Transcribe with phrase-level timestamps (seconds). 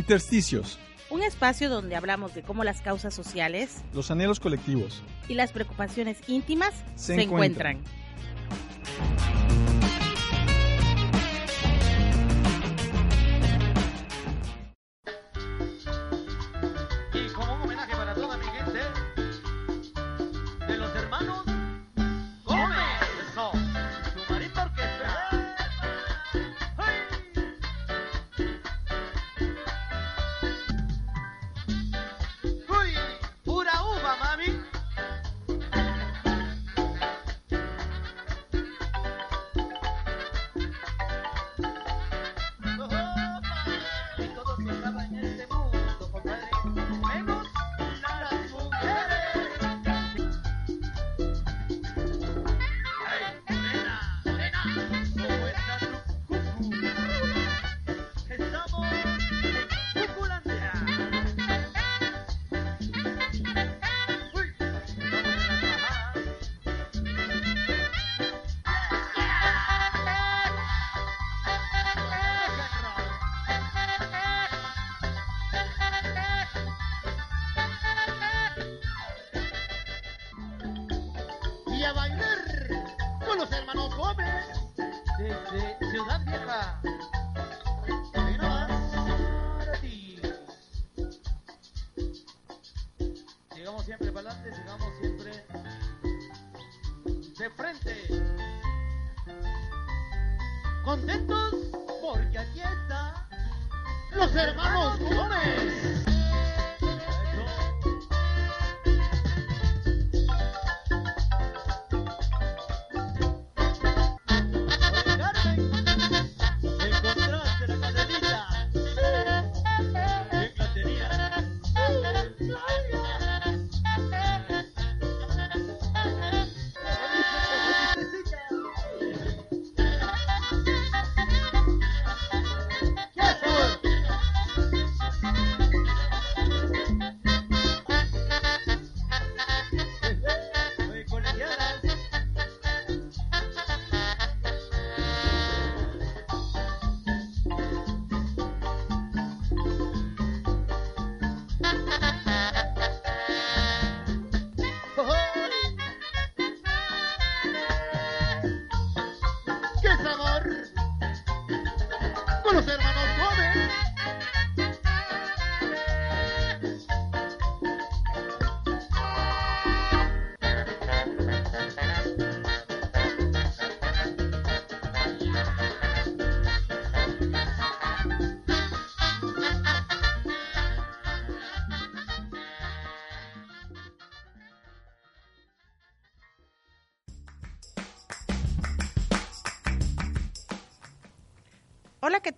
[0.00, 0.78] Intersticios,
[1.10, 6.16] un espacio donde hablamos de cómo las causas sociales, los anhelos colectivos y las preocupaciones
[6.26, 7.76] íntimas Se se, encuentran.
[7.76, 9.29] encuentran.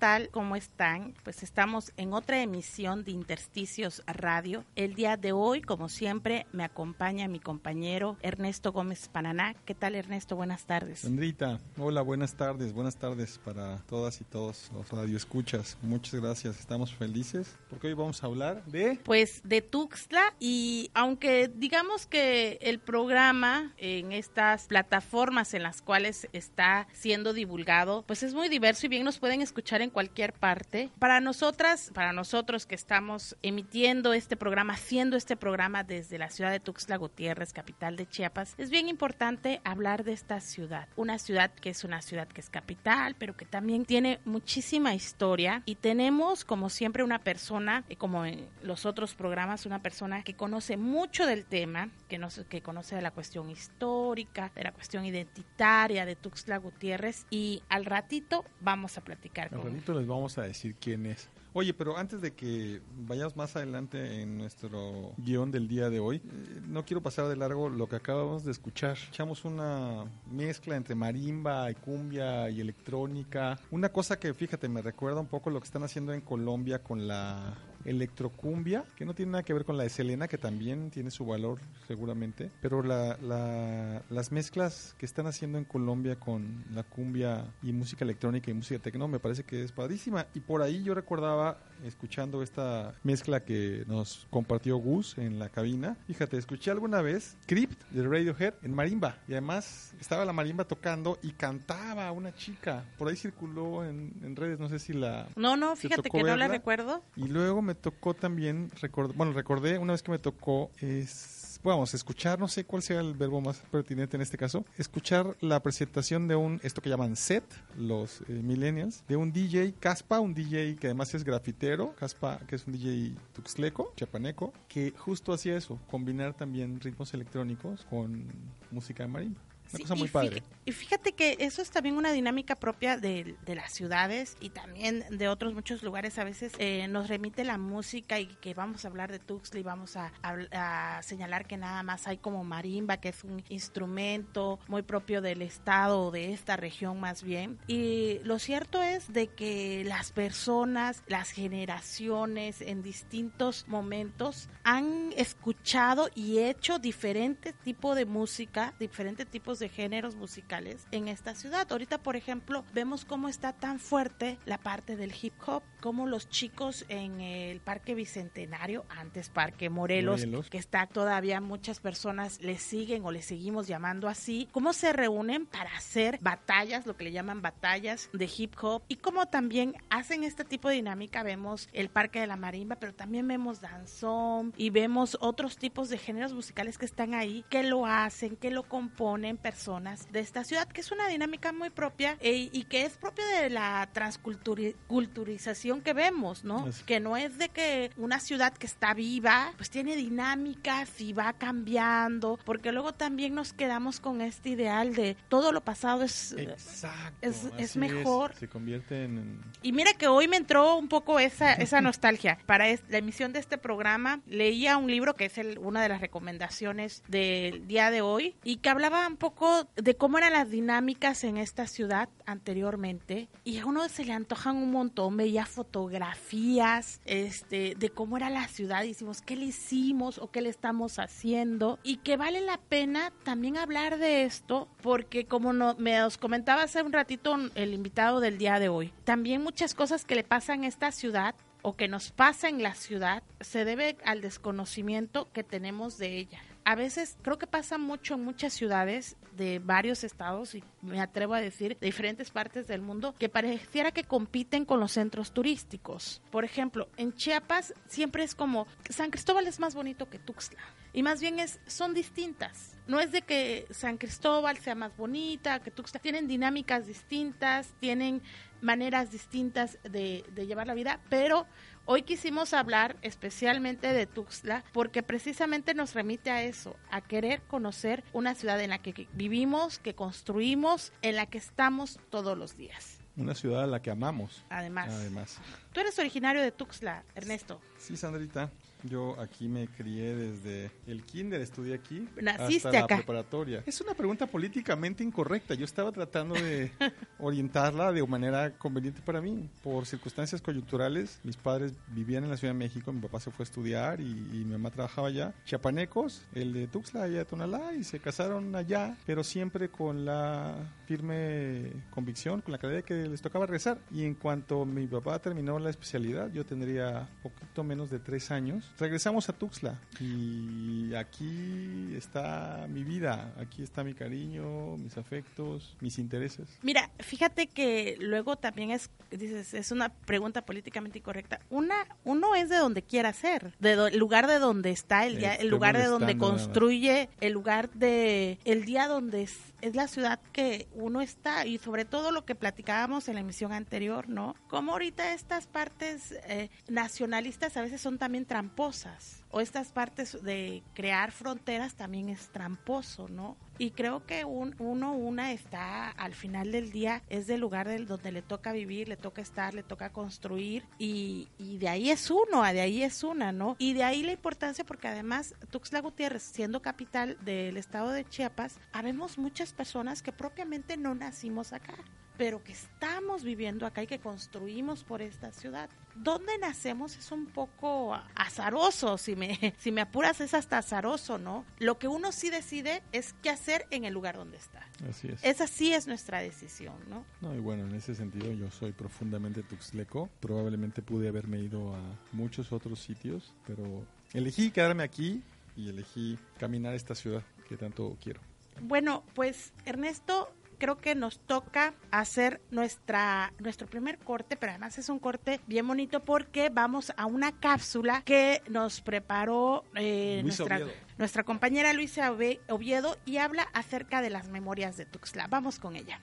[0.02, 0.30] Tal?
[0.30, 1.14] ¿Cómo están?
[1.22, 4.64] Pues estamos en otra emisión de Intersticios Radio.
[4.74, 9.54] El día de hoy, como siempre, me acompaña mi compañero Ernesto Gómez Pananá.
[9.64, 10.34] ¿Qué tal, Ernesto?
[10.34, 10.98] Buenas tardes.
[10.98, 15.78] Sandrita, hola, buenas tardes, buenas tardes para todas y todos los radioescuchas.
[15.82, 18.98] Muchas gracias, estamos felices porque hoy vamos a hablar de...
[19.04, 26.26] Pues de Tuxtla y aunque digamos que el programa en estas plataformas en las cuales
[26.32, 30.90] está siendo divulgado, pues es muy diverso y bien nos pueden escuchar en cualquier parte.
[30.98, 36.50] Para nosotras, para nosotros que estamos emitiendo este programa, haciendo este programa desde la ciudad
[36.50, 40.88] de Tuxtla Gutiérrez, capital de Chiapas, es bien importante hablar de esta ciudad.
[40.96, 45.62] Una ciudad que es una ciudad que es capital, pero que también tiene muchísima historia
[45.66, 50.34] y tenemos como siempre una persona, eh, como en los otros programas, una persona que
[50.34, 55.04] conoce mucho del tema, que, nos, que conoce de la cuestión histórica, de la cuestión
[55.04, 59.81] identitaria de Tuxtla Gutiérrez y al ratito vamos a platicar Al con.
[59.82, 61.28] Ratito les vamos a decir quién es.
[61.54, 66.16] Oye, pero antes de que vayamos más adelante en nuestro guion del día de hoy,
[66.16, 68.96] eh, no quiero pasar de largo lo que acabamos de escuchar.
[69.08, 73.58] Echamos una mezcla entre marimba y cumbia y electrónica.
[73.70, 77.06] Una cosa que, fíjate, me recuerda un poco lo que están haciendo en Colombia con
[77.06, 81.10] la electrocumbia, que no tiene nada que ver con la de Selena, que también tiene
[81.10, 86.82] su valor seguramente, pero la, la- las mezclas que están haciendo en Colombia con la
[86.82, 90.26] cumbia y música electrónica y música tecno me parece que es padrísima.
[90.34, 95.96] Y por ahí yo recordaba, escuchando esta mezcla que nos compartió Gus en la cabina,
[96.06, 99.16] fíjate, escuché alguna vez Crypt de Radiohead en marimba.
[99.28, 102.84] Y además estaba la marimba tocando y cantaba una chica.
[102.98, 105.26] Por ahí circuló en, en redes, no sé si la...
[105.36, 107.02] No, no, ¿Te fíjate que no la recuerdo.
[107.16, 111.94] Y luego me tocó también, record- bueno, recordé una vez que me tocó, es, vamos,
[111.94, 116.28] escuchar, no sé cuál sea el verbo más pertinente en este caso, escuchar la presentación
[116.28, 117.44] de un, esto que llaman set,
[117.76, 122.56] los eh, millennials, de un DJ, Caspa, un DJ que además es grafitero, Caspa, que
[122.56, 128.24] es un DJ tuxleco, chapaneco, que justo hacía eso, combinar también ritmos electrónicos con
[128.70, 129.40] música de marimba.
[129.72, 130.30] Una Sí, cosa y muy padre.
[130.42, 134.50] fíjate- Y fíjate que eso es también una dinámica propia de, de las ciudades y
[134.50, 136.18] también de otros muchos lugares.
[136.18, 139.62] A veces eh, nos remite la música y que vamos a hablar de Tuxtla y
[139.62, 144.60] vamos a, a- a señalar que nada más hay como marimba, que es un instrumento
[144.68, 147.58] muy propio del estado o de esta región más bien.
[147.66, 156.08] Y lo cierto es de que las personas, las generaciones en distintos momentos han escuchado
[156.14, 161.66] y hecho diferentes tipos de música, diferentes tipos de géneros musicales en esta ciudad.
[161.70, 166.28] Ahorita, por ejemplo, vemos cómo está tan fuerte la parte del hip hop, como los
[166.28, 170.48] chicos en el Parque Bicentenario, antes Parque Morelos, Morelos.
[170.48, 175.44] que está todavía muchas personas le siguen o le seguimos llamando así, cómo se reúnen
[175.44, 180.22] para hacer batallas, lo que le llaman batallas de hip hop y cómo también hacen
[180.22, 181.24] este tipo de dinámica.
[181.24, 185.98] Vemos el Parque de la Marimba, pero también vemos danzón y vemos otros tipos de
[185.98, 190.68] géneros musicales que están ahí, que lo hacen, que lo componen personas de esta ciudad,
[190.68, 195.92] que es una dinámica muy propia eh, y que es propia de la transculturización que
[195.94, 196.68] vemos, ¿no?
[196.86, 201.32] Que no es de que una ciudad que está viva, pues tiene dinámicas y va
[201.32, 206.32] cambiando, porque luego también nos quedamos con este ideal de todo lo pasado es...
[206.32, 207.16] Exacto.
[207.22, 208.34] es- es mejor.
[208.34, 209.40] Se convierte en...
[209.62, 212.38] Y mira que hoy me entró un poco esa, esa nostalgia.
[212.46, 215.88] Para es- la emisión de este programa leía un libro que es el- una de
[215.88, 220.50] las recomendaciones del día de hoy y que hablaba un poco de cómo eran las
[220.50, 227.00] dinámicas en esta ciudad anteriormente y a uno se le antojan un montón, veía fotografías
[227.04, 230.98] este, de cómo era la ciudad y decimos qué le hicimos o qué le estamos
[230.98, 236.18] haciendo y que vale la pena también hablar de esto porque como no, me os
[236.18, 240.24] comentaba hace un ratito el invitado del día de hoy, también muchas cosas que le
[240.24, 245.30] pasan a esta ciudad o que nos pasa en la ciudad se debe al desconocimiento
[245.32, 246.40] que tenemos de ella.
[246.64, 251.34] A veces creo que pasa mucho en muchas ciudades de varios estados y me atrevo
[251.34, 256.22] a decir de diferentes partes del mundo que pareciera que compiten con los centros turísticos.
[256.30, 260.62] Por ejemplo, en Chiapas siempre es como San Cristóbal es más bonito que Tuxtla
[260.92, 262.78] y más bien es son distintas.
[262.86, 268.22] No es de que San Cristóbal sea más bonita que Tuxtla, tienen dinámicas distintas, tienen
[268.60, 271.46] maneras distintas de, de llevar la vida, pero
[271.84, 278.04] hoy quisimos hablar especialmente de Tuxtla porque precisamente nos remite a eso, a querer conocer
[278.12, 282.98] una ciudad en la que vivimos, que construimos, en la que estamos todos los días.
[283.16, 284.44] Una ciudad a la que amamos.
[284.48, 285.38] Además, Además.
[285.72, 287.60] tú eres originario de Tuxtla, Ernesto.
[287.76, 288.50] Sí, Sandrita.
[288.84, 292.08] Yo aquí me crié desde el kinder, estudié aquí.
[292.20, 292.94] Naciste hasta acá.
[292.94, 293.62] la preparatoria.
[293.66, 295.54] Es una pregunta políticamente incorrecta.
[295.54, 296.72] Yo estaba tratando de
[297.18, 299.48] orientarla de manera conveniente para mí.
[299.62, 303.44] Por circunstancias coyunturales, mis padres vivían en la Ciudad de México, mi papá se fue
[303.44, 305.34] a estudiar y, y mi mamá trabajaba allá.
[305.44, 310.54] Chiapanecos, el de Tuxtla, allá de Tonalá, y se casaron allá, pero siempre con la
[310.86, 313.78] firme convicción, con la claridad de que les tocaba rezar.
[313.90, 318.71] Y en cuanto mi papá terminó la especialidad, yo tendría poquito menos de tres años,
[318.78, 319.78] regresamos a Tuxtla.
[320.00, 326.48] Y aquí está mi vida, aquí está mi cariño, mis afectos, mis intereses.
[326.62, 331.40] Mira, fíjate que luego también es, dices, es una pregunta políticamente incorrecta.
[331.50, 331.74] Una,
[332.04, 335.34] uno es de donde quiera ser, de do- el lugar de donde está, el, día,
[335.34, 340.20] el lugar de donde construye, el lugar de, el día donde es, es la ciudad
[340.32, 344.34] que uno está y sobre todo lo que platicábamos en la emisión anterior, ¿no?
[344.48, 350.62] Como ahorita estas partes eh, nacionalistas a veces son también tramposas o estas partes de
[350.74, 353.36] crear fronteras también es tramposo, ¿no?
[353.58, 357.86] Y creo que un, uno, una está al final del día, es del lugar del,
[357.86, 362.10] donde le toca vivir, le toca estar, le toca construir y, y de ahí es
[362.10, 363.56] uno, de ahí es una, ¿no?
[363.58, 368.58] Y de ahí la importancia porque además Tuxtla Gutiérrez, siendo capital del estado de Chiapas,
[368.72, 371.74] habemos muchas personas que propiamente no nacimos acá.
[372.16, 375.68] Pero que estamos viviendo acá y que construimos por esta ciudad.
[375.94, 381.44] ¿Dónde nacemos es un poco azaroso, si me, si me apuras es hasta azaroso, ¿no?
[381.58, 384.66] Lo que uno sí decide es qué hacer en el lugar donde está.
[384.88, 385.22] Así es.
[385.22, 387.04] Esa sí es nuestra decisión, ¿no?
[387.20, 390.08] No, y bueno, en ese sentido yo soy profundamente tuxleco.
[390.20, 391.80] Probablemente pude haberme ido a
[392.12, 395.22] muchos otros sitios, pero elegí quedarme aquí
[395.56, 398.20] y elegí caminar esta ciudad que tanto quiero.
[398.60, 404.88] Bueno, pues Ernesto, creo que nos toca hacer nuestra nuestro primer corte, pero además es
[404.90, 410.70] un corte bien bonito porque vamos a una cápsula que nos preparó eh, nuestra, Oviedo.
[410.98, 415.26] nuestra compañera Luisa Oviedo y habla acerca de las memorias de Tuxtla.
[415.26, 416.00] Vamos con ella.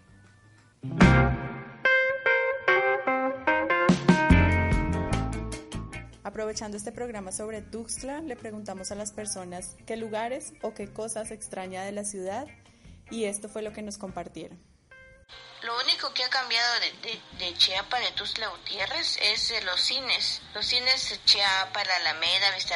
[6.22, 11.32] Aprovechando este programa sobre Tuxtla, le preguntamos a las personas qué lugares o qué cosas
[11.32, 12.46] extraña de la ciudad
[13.10, 14.60] y esto fue lo que nos compartieron.
[15.62, 20.42] Lo único que ha cambiado de, de, Chiapa, de Tuxtla Gutiérrez, es eh, los cines.
[20.54, 22.76] Los cines Chiapa, la Alameda, Vista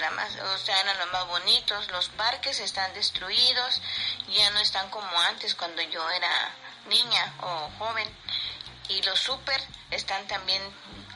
[0.53, 1.89] o sea, eran los más bonitos.
[1.91, 3.81] Los parques están destruidos,
[4.27, 6.51] ya no están como antes cuando yo era
[6.89, 8.09] niña o joven.
[8.89, 10.61] Y los super están también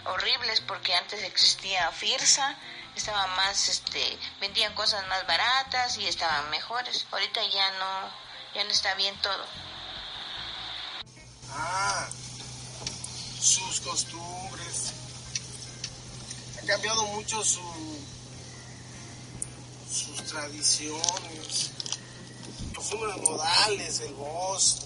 [0.05, 2.55] horribles porque antes existía Firsa,
[2.95, 7.05] estaba más, este, vendían cosas más baratas y estaban mejores.
[7.11, 8.09] Ahorita ya no,
[8.55, 9.45] ya no está bien todo.
[11.49, 12.07] Ah,
[13.39, 14.93] sus costumbres.
[16.57, 17.61] Ha cambiado mucho su,
[19.91, 21.71] sus tradiciones,
[22.75, 24.85] costumbres modales, el voz.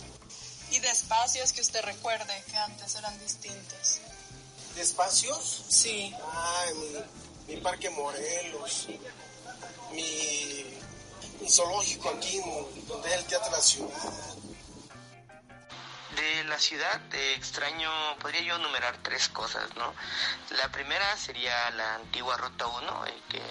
[0.71, 3.99] Y de espacios que usted recuerde que antes eran distintos.
[4.75, 5.63] ¿De espacios?
[5.69, 6.13] Sí.
[6.31, 6.65] Ah,
[7.47, 8.87] mi, mi Parque Morelos,
[11.51, 12.41] zoológico aquí,
[12.87, 14.35] donde es el Teatro de la Ciudad.
[16.15, 17.89] De la ciudad extraño,
[18.19, 19.93] podría yo enumerar tres cosas, ¿no?
[20.57, 23.41] La primera sería la antigua Ruta 1, eh, que,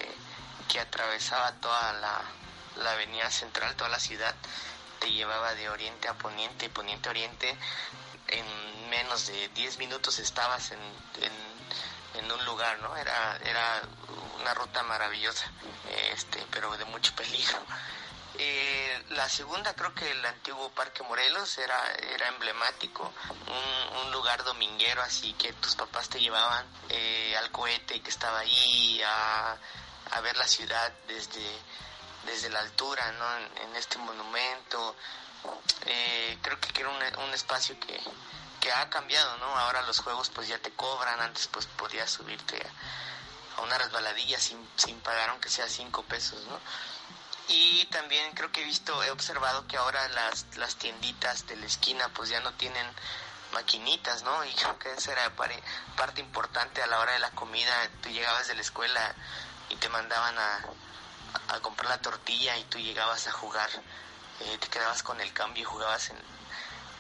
[0.69, 2.23] que atravesaba toda la,
[2.77, 4.35] la avenida central, toda la ciudad,
[4.99, 7.57] te llevaba de oriente a poniente poniente a oriente.
[8.29, 10.79] En menos de 10 minutos estabas en,
[12.21, 12.97] en un lugar, ¿no?
[12.97, 13.83] Era, era
[14.41, 15.51] una ruta maravillosa,
[16.13, 17.59] este, pero de mucho peligro.
[18.39, 21.79] Eh, la segunda creo que el antiguo Parque Morelos era,
[22.15, 23.13] era emblemático,
[23.47, 29.01] un, lugar dominguero así que tus papás te llevaban eh, al cohete que estaba ahí
[29.07, 29.57] a,
[30.23, 31.47] ver la ciudad desde,
[32.27, 33.63] desde la altura, ¿no?
[33.63, 34.97] En, este monumento.
[35.87, 37.99] Eh, creo que era un espacio que,
[38.61, 39.47] que ha cambiado, ¿no?
[39.47, 42.65] Ahora los juegos pues ya te cobran, antes pues podías subirte
[43.57, 46.59] a, una resbaladilla sin, sin pagar aunque sea cinco pesos, ¿no?
[47.49, 51.67] Y también creo que he visto, he observado que ahora las, las tienditas de la
[51.67, 52.87] esquina pues ya no tienen
[53.53, 54.45] maquinitas, ¿no?
[54.45, 57.73] Y creo que esa era parte importante a la hora de la comida.
[58.03, 59.15] Tú llegabas de la escuela
[59.69, 60.61] y te mandaban a,
[61.49, 63.69] a comprar la tortilla y tú llegabas a jugar.
[64.41, 66.17] Eh, te quedabas con el cambio y jugabas en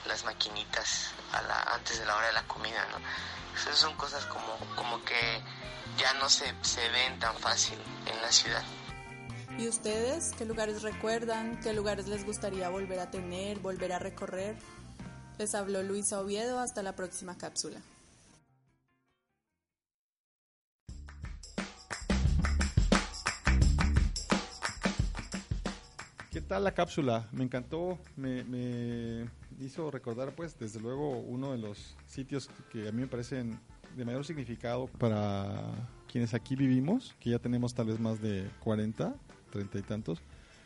[0.06, 2.98] las maquinitas a la, antes de la hora de la comida, ¿no?
[3.56, 5.42] Esas son cosas como, como que
[5.98, 8.62] ya no se, se ven tan fácil en la ciudad.
[9.58, 11.60] ¿Y ustedes qué lugares recuerdan?
[11.60, 14.56] ¿Qué lugares les gustaría volver a tener, volver a recorrer?
[15.38, 17.80] Les habló Luisa Oviedo, hasta la próxima cápsula.
[26.30, 27.28] ¿Qué tal la cápsula?
[27.32, 29.28] Me encantó, me, me
[29.60, 33.58] hizo recordar pues desde luego uno de los sitios que a mí me parecen
[33.96, 39.12] de mayor significado para quienes aquí vivimos, que ya tenemos tal vez más de 40,
[39.50, 40.22] 30 y tantos.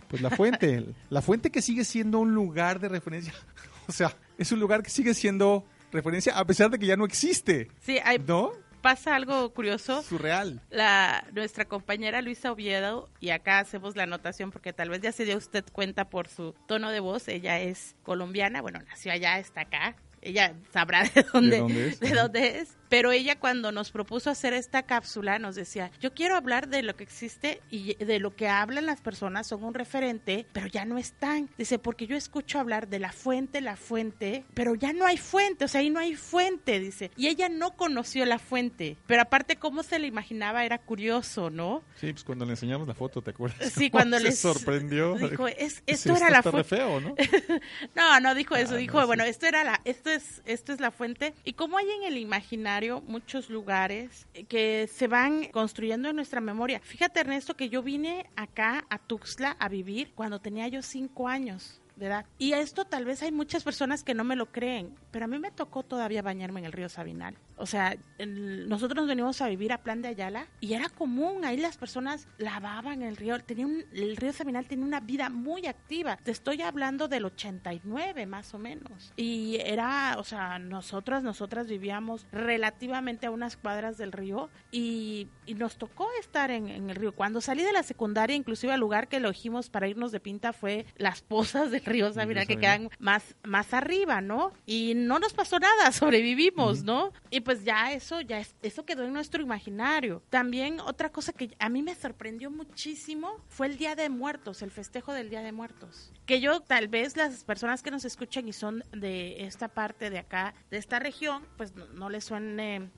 [0.09, 3.33] Pues la fuente, la fuente que sigue siendo un lugar de referencia,
[3.88, 7.06] o sea, es un lugar que sigue siendo referencia a pesar de que ya no
[7.06, 8.52] existe, Sí, hay, ¿no?
[8.84, 10.02] Pasa algo curioso.
[10.02, 10.60] Surreal.
[10.68, 15.24] La, nuestra compañera Luisa Oviedo, y acá hacemos la anotación porque tal vez ya se
[15.24, 19.62] dio usted cuenta por su tono de voz, ella es colombiana, bueno, nació allá, está
[19.62, 22.00] acá, ella sabrá de dónde, dónde es?
[22.00, 22.76] de dónde es.
[22.88, 26.96] Pero ella cuando nos propuso hacer esta cápsula nos decía, yo quiero hablar de lo
[26.96, 30.98] que existe y de lo que hablan las personas, son un referente, pero ya no
[30.98, 31.48] están.
[31.58, 35.64] Dice, porque yo escucho hablar de la fuente, la fuente, pero ya no hay fuente,
[35.64, 37.10] o sea, ahí no hay fuente, dice.
[37.16, 41.82] Y ella no conoció la fuente, pero aparte cómo se le imaginaba era curioso, ¿no?
[42.00, 43.72] Sí, pues cuando le enseñamos la foto, ¿te acuerdas?
[43.72, 45.14] Sí, Cómo cuando les sorprendió.
[45.14, 46.64] Dijo, es, Sí, esto esto era la fuente.
[46.64, 47.14] feo, ¿no?
[47.94, 49.06] No, no dijo eso, Ah, dijo, no, sí.
[49.06, 51.34] bueno, esto era la, esto es, esto es la fuente.
[51.44, 52.73] Y como hay en el imaginario
[53.06, 56.80] muchos lugares que se van construyendo en nuestra memoria.
[56.80, 61.80] Fíjate, Ernesto, que yo vine acá a Tuxtla a vivir cuando tenía yo cinco años.
[61.96, 62.26] De edad.
[62.38, 65.38] Y esto tal vez hay muchas personas que no me lo creen, pero a mí
[65.38, 67.36] me tocó todavía bañarme en el río Sabinal.
[67.56, 67.96] O sea,
[68.26, 72.26] nosotros nos venimos a vivir a Plan de Ayala y era común, ahí las personas
[72.38, 76.16] lavaban el río, tenía un- el río Sabinal tenía una vida muy activa.
[76.16, 79.12] Te estoy hablando del 89 más o menos.
[79.16, 85.76] Y era, o sea, nosotras, nosotras vivíamos relativamente a unas cuadras del río y, nos
[85.78, 87.12] tocó estar en, en el río.
[87.14, 90.84] Cuando salí de la secundaria, inclusive el lugar que elegimos para irnos de pinta fue
[90.96, 92.78] las pozas del río Sabinal, que Sabinal.
[92.88, 94.52] quedan más, más arriba, ¿no?
[94.66, 97.12] Y no nos pasó nada, sobrevivimos, ¿no?
[97.30, 100.22] Y pues ya eso, ya es- eso quedó en nuestro imaginario.
[100.30, 104.70] También otra cosa que a mí me sorprendió muchísimo fue el Día de Muertos, el
[104.70, 106.12] festejo del Día de Muertos.
[106.26, 110.18] Que yo, tal vez las personas que nos escuchan y son de esta parte de
[110.18, 112.90] acá, de esta región, pues no, no les suene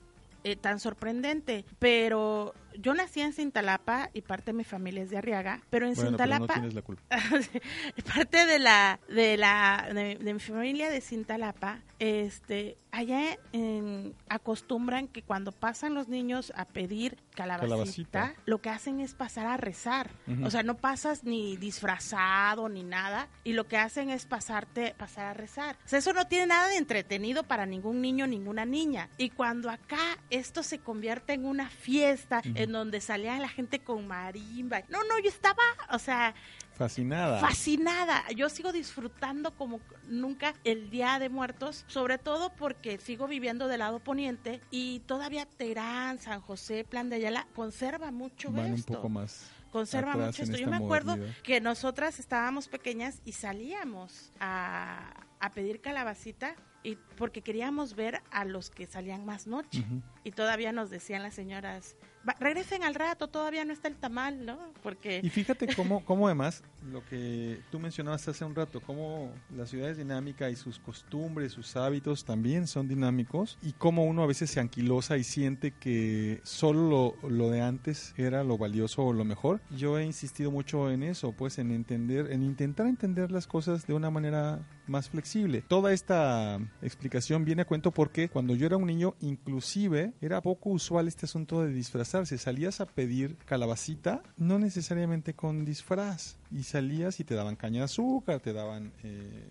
[0.43, 1.65] eh, tan sorprendente.
[1.79, 5.93] Pero yo nací en Cintalapa y parte de mi familia es de Arriaga, pero en
[5.95, 7.03] Bueno, pero no Cintalapa tienes la culpa.
[8.13, 15.07] parte de la de la de, de mi familia de Cintalapa este allá en- acostumbran
[15.07, 18.33] que cuando pasan los niños a pedir calabacita, Calabacita.
[18.45, 20.09] lo que hacen es pasar a rezar.
[20.43, 25.25] O sea no pasas ni disfrazado ni nada y lo que hacen es pasarte pasar
[25.27, 25.77] a rezar.
[25.85, 29.09] O sea eso no tiene nada de entretenido para ningún niño ninguna niña.
[29.17, 34.07] Y cuando acá esto se convierte en una fiesta en donde salía la gente con
[34.07, 36.33] marimba no no yo estaba o sea
[36.73, 37.39] Fascinada.
[37.39, 38.23] fascinada.
[38.35, 43.79] Yo sigo disfrutando como nunca el Día de Muertos, sobre todo porque sigo viviendo del
[43.79, 48.93] lado poniente y todavía Terán, San José, Plan de Ayala conserva mucho Van un esto.
[48.93, 49.49] poco más.
[49.71, 50.57] conserva mucho en esto.
[50.63, 51.41] Yo me acuerdo modernidad.
[51.41, 58.45] que nosotras estábamos pequeñas y salíamos a, a pedir calabacita y porque queríamos ver a
[58.45, 59.83] los que salían más noche.
[60.23, 64.45] Y todavía nos decían las señoras, "Va- regresen al rato, todavía no está el tamal,
[64.45, 64.57] ¿no?
[64.83, 69.65] Porque Y fíjate cómo, cómo además lo que tú mencionabas hace un rato, cómo la
[69.65, 74.27] ciudad es dinámica y sus costumbres, sus hábitos también son dinámicos y cómo uno a
[74.27, 79.13] veces se anquilosa y siente que solo lo, lo de antes era lo valioso o
[79.13, 79.61] lo mejor.
[79.71, 83.93] Yo he insistido mucho en eso, pues en entender, en intentar entender las cosas de
[83.93, 85.63] una manera más flexible.
[85.67, 90.69] Toda esta explicación viene a cuento porque cuando yo era un niño, inclusive era poco
[90.69, 92.37] usual este asunto de disfrazarse.
[92.37, 97.85] Salías a pedir calabacita, no necesariamente con disfraz, y salías y te daban caña de
[97.85, 99.49] azúcar, te daban eh,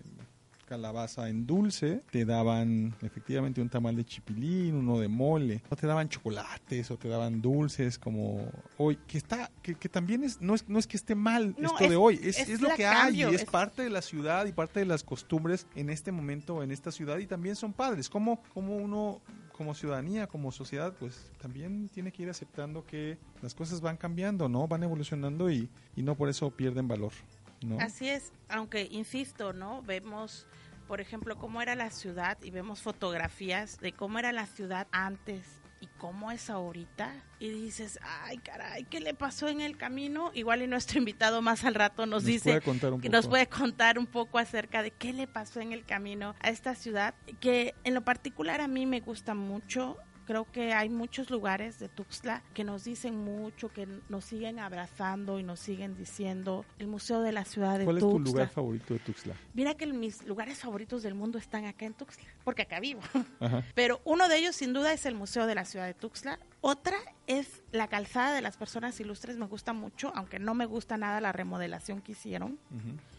[0.67, 5.87] calabaza en dulce, te daban efectivamente un tamal de chipilín, uno de mole, o te
[5.87, 10.53] daban chocolates o te daban dulces como hoy, que está, que, que también es no,
[10.53, 12.69] es, no es que esté mal No, esto es- de hoy, es, es es lo
[12.75, 15.65] que cambio, hay, y es, es- parte de la ciudad y parte de las costumbres
[15.75, 18.09] en este momento, en esta ciudad, y también son padres.
[18.09, 19.21] Como, como uno,
[19.53, 24.49] como ciudadanía, como sociedad, pues también tiene que ir aceptando que las cosas van cambiando,
[24.49, 24.67] ¿no?
[24.67, 27.13] Van evolucionando y, y no por eso pierden valor,
[27.61, 27.79] ¿no?
[27.79, 29.81] Así es, aunque insisto, ¿no?
[29.83, 30.47] Vemos,
[30.87, 35.61] por ejemplo, cómo era la ciudad y vemos fotografías de cómo era la ciudad antes
[35.79, 37.13] y cómo es ahorita.
[37.39, 40.31] Y dices, ay, caray, ¿qué le pasó en el camino?
[40.33, 43.99] Igual y nuestro invitado más al rato nos, Nos dice puede que nos puede contar
[43.99, 47.93] un poco acerca de qué le pasó en el camino a esta ciudad, que en
[47.93, 49.97] lo particular a mí me gusta mucho.
[50.27, 55.39] Creo que hay muchos lugares de Tuxtla que nos dicen mucho, que nos siguen abrazando
[55.39, 56.65] y nos siguen diciendo.
[56.79, 58.31] El Museo de la Ciudad de ¿Cuál es tu Tuxtla.
[58.31, 59.35] lugar favorito de Tuxtla?
[59.53, 62.99] Mira que mis lugares favoritos del mundo están acá en Tuxtla, porque acá vivo.
[63.39, 63.63] Ajá.
[63.73, 66.39] Pero uno de ellos sin duda es el Museo de la Ciudad de Tuxtla.
[66.59, 70.97] Otra es la calzada de las personas ilustres, me gusta mucho, aunque no me gusta
[70.97, 72.59] nada la remodelación que hicieron.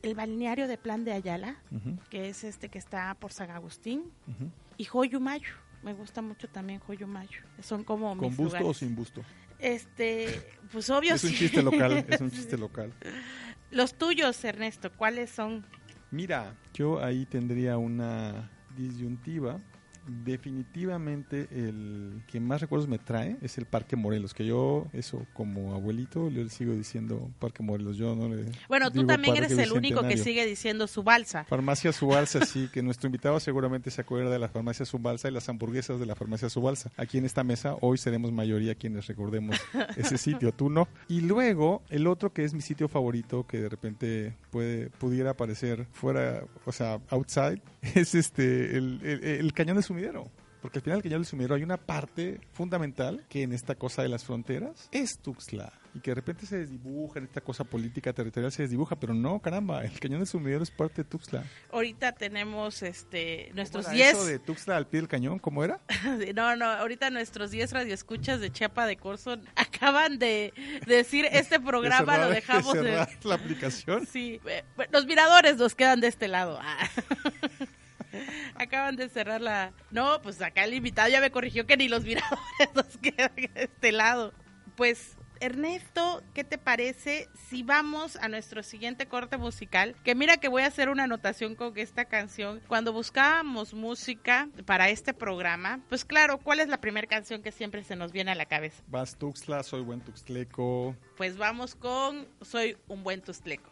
[0.02, 1.56] El balneario de Plan de Ayala,
[2.10, 4.50] que es este que está por San Agustín, ujú.
[4.76, 5.54] y Joyumayo.
[5.82, 7.40] Me gusta mucho también Joyumayo.
[7.62, 8.76] Son como ¿Con mis busto o lugares.
[8.78, 9.22] sin busto?
[9.58, 10.40] Este,
[10.72, 11.36] pues obvio Es un sí.
[11.36, 12.92] chiste local, es un chiste local.
[13.70, 15.64] Los tuyos, Ernesto, ¿cuáles son?
[16.10, 19.60] Mira, yo ahí tendría una disyuntiva.
[20.08, 25.74] Definitivamente el que más recuerdos me trae es el Parque Morelos, que yo, eso como
[25.74, 27.96] abuelito, le sigo diciendo Parque Morelos.
[27.96, 31.44] Yo no le Bueno, tú también Parque eres el único que sigue diciendo su balsa.
[31.44, 35.48] Farmacia Subalsa, sí, que nuestro invitado seguramente se acuerda de la Farmacia Subalsa y las
[35.48, 36.90] hamburguesas de la Farmacia Subalsa.
[36.96, 39.56] Aquí en esta mesa hoy seremos mayoría quienes recordemos
[39.96, 40.88] ese sitio, tú no.
[41.08, 45.86] Y luego el otro que es mi sitio favorito que de repente puede pudiera aparecer
[45.92, 47.60] fuera, o sea, outside,
[47.94, 50.30] es este el, el- el cañón de sumidero.
[50.60, 54.02] Porque al final del cañón del sumidero hay una parte fundamental que en esta cosa
[54.02, 55.72] de las fronteras es Tuxtla.
[55.94, 59.40] Y que de repente se desdibuja, en esta cosa política territorial se desdibuja, pero no,
[59.40, 61.44] caramba, el cañón del sumidero es parte de Tuxtla.
[61.70, 65.38] Ahorita tenemos este nuestros ¿Cómo era 10 eso de Tuxtla al pie del cañón?
[65.38, 65.80] ¿Cómo era?
[66.34, 70.52] No, no, ahorita nuestros 10 radioescuchas de Chiapa de Corzo acaban de
[70.86, 72.88] decir este programa De lo dejamos de de...
[72.90, 74.06] cerrar la aplicación.
[74.06, 76.58] Sí, eh, los miradores nos quedan de este lado.
[78.54, 79.72] Acaban de cerrar la...
[79.90, 82.40] No, pues acá el invitado ya me corrigió que ni los miradores
[82.74, 84.32] nos quedan de este lado.
[84.76, 89.94] Pues, Ernesto, ¿qué te parece si vamos a nuestro siguiente corte musical?
[90.04, 92.60] Que mira que voy a hacer una anotación con esta canción.
[92.66, 97.84] Cuando buscábamos música para este programa, pues claro, ¿cuál es la primera canción que siempre
[97.84, 98.82] se nos viene a la cabeza?
[98.88, 100.96] Vas Tuxtla, soy buen Tuxtleco.
[101.16, 103.70] Pues vamos con Soy un buen Tustleco.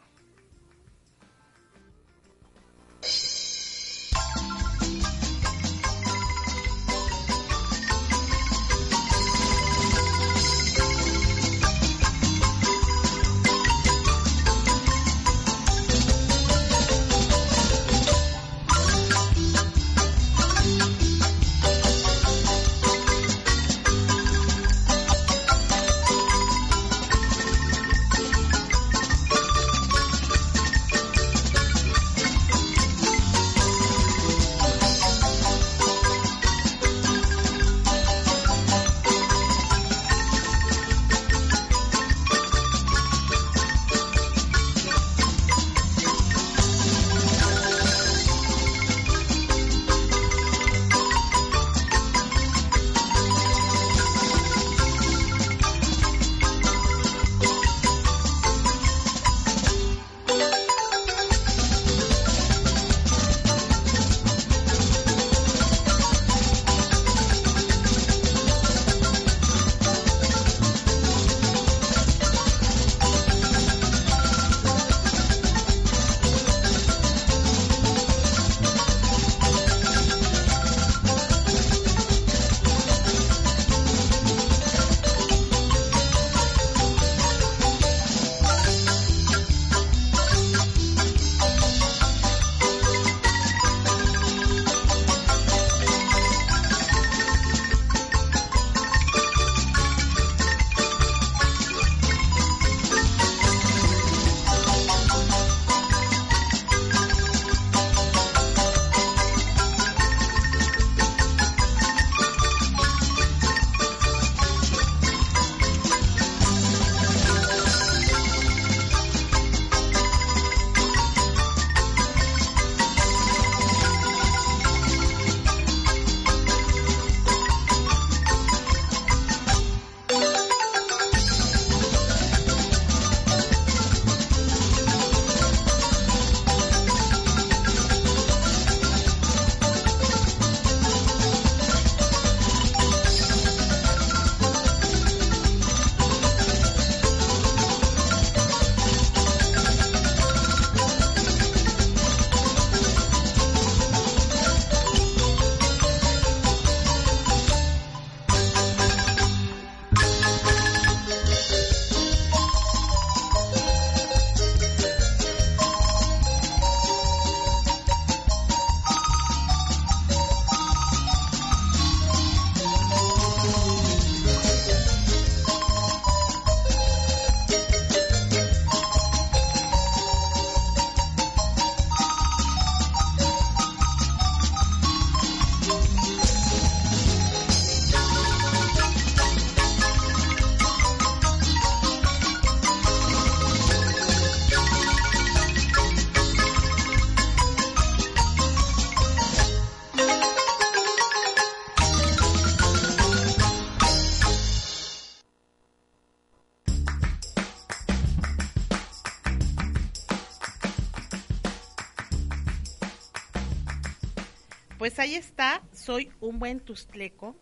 [215.73, 217.37] Soy un buen tustleco.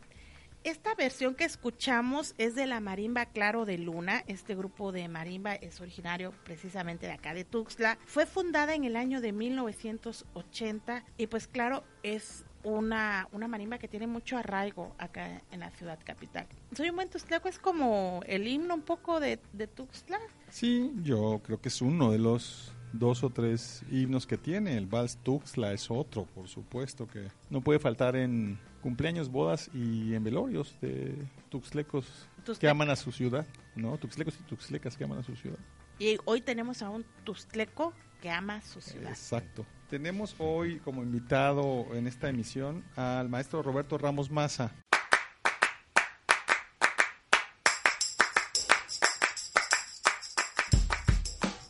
[0.63, 4.25] Esta versión que escuchamos es de la Marimba Claro de Luna.
[4.27, 7.99] Este grupo de marimba es originario precisamente de acá de Tuxtla.
[8.07, 13.89] Fue fundada en el año de 1980 y pues claro, es una, una marimba que
[13.89, 16.47] tiene mucho arraigo acá en la ciudad capital.
[16.75, 20.19] Soy un buen tustleco, es como el himno un poco de, de Tuxtla.
[20.49, 24.77] Sí, yo creo que es uno de los dos o tres himnos que tiene.
[24.77, 30.15] El Vals Tuxtla es otro, por supuesto, que no puede faltar en cumpleaños, bodas y
[30.15, 31.15] en velorios de
[31.49, 32.71] tuxtlecos que Tuxtleco.
[32.71, 33.97] aman a su ciudad, ¿no?
[33.99, 35.59] Tuxtlecos y tuxtlecas que aman a su ciudad.
[35.99, 39.11] Y hoy tenemos a un tustleco que ama su ciudad.
[39.11, 39.65] Exacto.
[39.89, 44.73] Tenemos hoy como invitado en esta emisión al maestro Roberto Ramos Maza.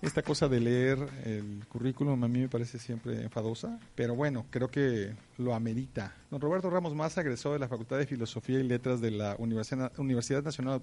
[0.04, 4.68] Esta cosa de leer el currículum a mí me parece siempre enfadosa, pero bueno, creo
[4.68, 6.14] que lo amerita.
[6.30, 10.44] Don Roberto Ramos Maza egresó de la Facultad de Filosofía y Letras de la Universidad,
[10.44, 10.82] Nacional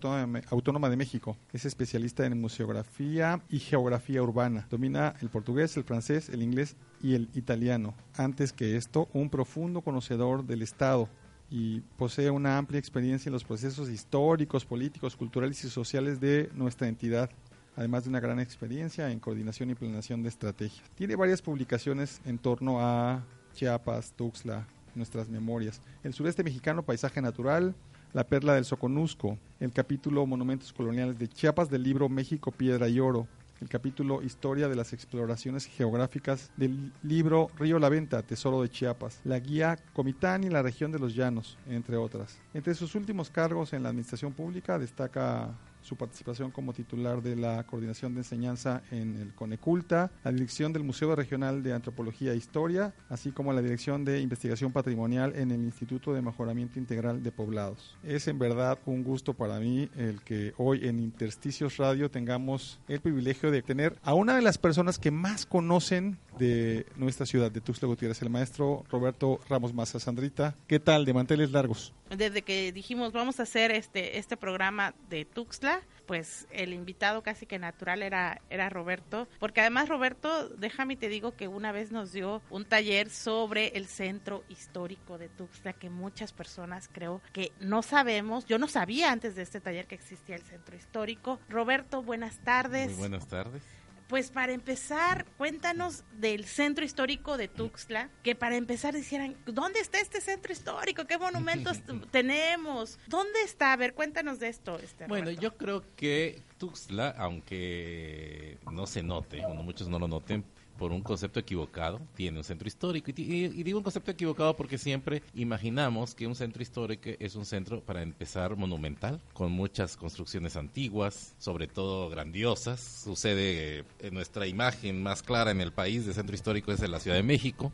[0.49, 1.37] Autónoma de México.
[1.53, 4.65] Es especialista en museografía y geografía urbana.
[4.71, 7.93] Domina el portugués, el francés, el inglés y el italiano.
[8.15, 11.07] Antes que esto, un profundo conocedor del Estado,
[11.53, 16.87] y posee una amplia experiencia en los procesos históricos, políticos, culturales y sociales de nuestra
[16.87, 17.29] entidad,
[17.75, 20.89] además de una gran experiencia en coordinación y planeación de estrategias.
[20.95, 25.81] Tiene varias publicaciones en torno a Chiapas, Tuxtla, nuestras memorias.
[26.03, 27.75] El sureste mexicano, paisaje natural,
[28.13, 32.99] la perla del Soconusco, el capítulo Monumentos Coloniales de Chiapas del libro México, Piedra y
[32.99, 33.27] Oro,
[33.61, 39.21] el capítulo Historia de las exploraciones geográficas del libro Río La Venta, Tesoro de Chiapas,
[39.23, 42.39] la guía Comitán y la región de los Llanos, entre otras.
[42.53, 45.51] Entre sus últimos cargos en la administración pública destaca
[45.81, 50.83] su participación como titular de la Coordinación de Enseñanza en el Coneculta, la dirección del
[50.83, 55.61] Museo Regional de Antropología e Historia, así como la dirección de Investigación Patrimonial en el
[55.61, 57.97] Instituto de Mejoramiento Integral de Poblados.
[58.03, 63.01] Es en verdad un gusto para mí el que hoy en Intersticios Radio tengamos el
[63.01, 67.61] privilegio de tener a una de las personas que más conocen de nuestra ciudad, de
[67.61, 70.55] Tuxtla Gutiérrez, el maestro Roberto Ramos Maza Sandrita.
[70.67, 71.05] ¿Qué tal?
[71.05, 71.93] De manteles largos.
[72.09, 77.45] Desde que dijimos vamos a hacer este, este programa de Tuxtla, pues el invitado casi
[77.45, 82.11] que natural era, era Roberto, porque además Roberto, déjame te digo que una vez nos
[82.11, 87.81] dio un taller sobre el centro histórico de Tuxtla, que muchas personas creo que no
[87.81, 91.39] sabemos, yo no sabía antes de este taller que existía el centro histórico.
[91.49, 92.91] Roberto, buenas tardes.
[92.91, 93.63] Muy buenas tardes.
[94.11, 100.01] Pues para empezar, cuéntanos del centro histórico de Tuxtla, que para empezar dijeran, ¿dónde está
[100.01, 101.05] este centro histórico?
[101.05, 101.79] ¿Qué monumentos
[102.11, 102.99] tenemos?
[103.07, 103.71] ¿Dónde está?
[103.71, 104.77] A ver, cuéntanos de esto.
[104.79, 110.09] Este bueno, yo creo que Tuxtla, aunque no se note, o no muchos no lo
[110.09, 110.43] noten,
[110.81, 113.11] por un concepto equivocado, tiene un centro histórico.
[113.15, 117.81] Y, digo un concepto equivocado porque siempre imaginamos que un centro histórico es un centro,
[117.81, 122.79] para empezar, monumental, con muchas construcciones antiguas, sobre todo grandiosas.
[123.03, 126.89] Sucede eh, en nuestra imagen más clara en el país de centro histórico es en
[126.89, 127.71] la Ciudad de México.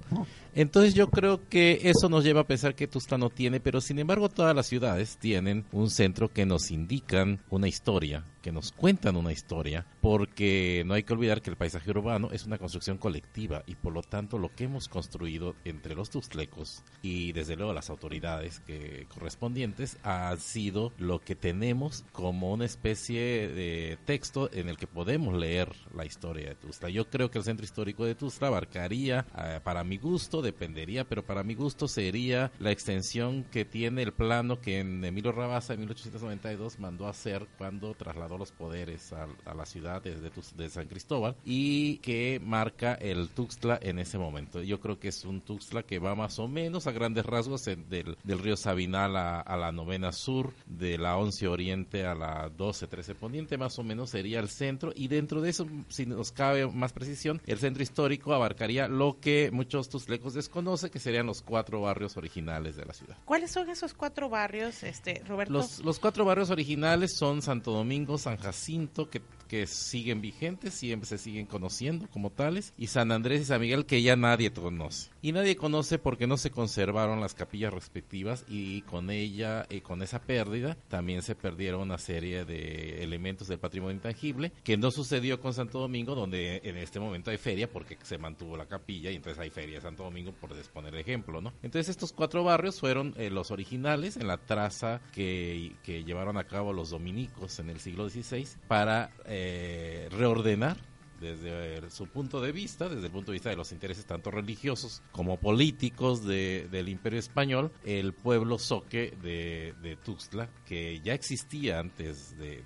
[0.53, 3.99] Entonces yo creo que eso nos lleva a pensar que Tuxtla no tiene, pero sin
[3.99, 9.17] embargo todas las ciudades tienen un centro que nos indican una historia, que nos cuentan
[9.17, 13.63] una historia, porque no hay que olvidar que el paisaje urbano es una construcción colectiva
[13.67, 17.89] y por lo tanto lo que hemos construido entre los tuxtlecos y desde luego las
[17.89, 24.77] autoridades que correspondientes ha sido lo que tenemos como una especie de texto en el
[24.77, 26.89] que podemos leer la historia de Tuxtla.
[26.89, 31.25] Yo creo que el centro histórico de Tuxtla abarcaría, eh, para mi gusto, dependería, pero
[31.25, 35.81] para mi gusto sería la extensión que tiene el plano que en Emilio Rabasa en
[35.81, 40.87] 1892 mandó a hacer cuando trasladó los poderes a, a la ciudad desde de San
[40.87, 44.61] Cristóbal y que marca el Tuxtla en ese momento.
[44.61, 47.89] Yo creo que es un Tuxtla que va más o menos a grandes rasgos en-
[47.89, 52.49] del, del río Sabinal a, a la novena sur, de la 11 oriente a la
[52.49, 56.31] 12, 13 poniente, más o menos sería el centro y dentro de eso, si nos
[56.31, 61.41] cabe más precisión, el centro histórico abarcaría lo que muchos tuxtlecos desconocen, que serían los
[61.41, 63.17] cuatro barrios originales de la ciudad.
[63.25, 65.53] ¿Cuáles son esos cuatro barrios, este Roberto?
[65.53, 71.07] Los, los cuatro barrios originales son Santo Domingo, San Jacinto, que, que siguen vigentes, siempre
[71.07, 75.09] se siguen conociendo como tales, y San Andrés y San Miguel, que ya nadie conoce.
[75.21, 80.01] Y nadie conoce porque no se conservaron las capillas respectivas y con ella, y con
[80.01, 85.39] esa pérdida, también se perdieron una serie de elementos del patrimonio intangible, que no sucedió
[85.39, 89.15] con Santo Domingo, donde en este momento hay feria porque se mantuvo la capilla y
[89.15, 91.53] entonces hay feria de Santo Domingo, por exponer ejemplo, ¿no?
[91.63, 96.45] Entonces estos cuatro barrios fueron eh, los originales en la traza que, que llevaron a
[96.45, 100.77] cabo los dominicos en el siglo XVI para eh, reordenar
[101.19, 104.29] desde eh, su punto de vista, desde el punto de vista de los intereses tanto
[104.31, 111.13] religiosos como políticos de- del imperio español, el pueblo soque de, de Tuxtla, que ya
[111.13, 112.63] existía antes de,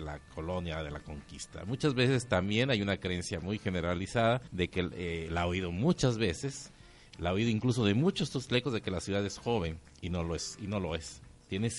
[0.00, 1.64] la colonia, de la conquista.
[1.64, 6.18] Muchas veces también hay una creencia muy generalizada de que eh, la ha oído muchas
[6.18, 6.70] veces,
[7.18, 10.24] la ha oído incluso de muchos tuxtlecos de que la ciudad es joven y no
[10.24, 11.22] lo es, y no lo es.
[11.48, 11.70] Tiene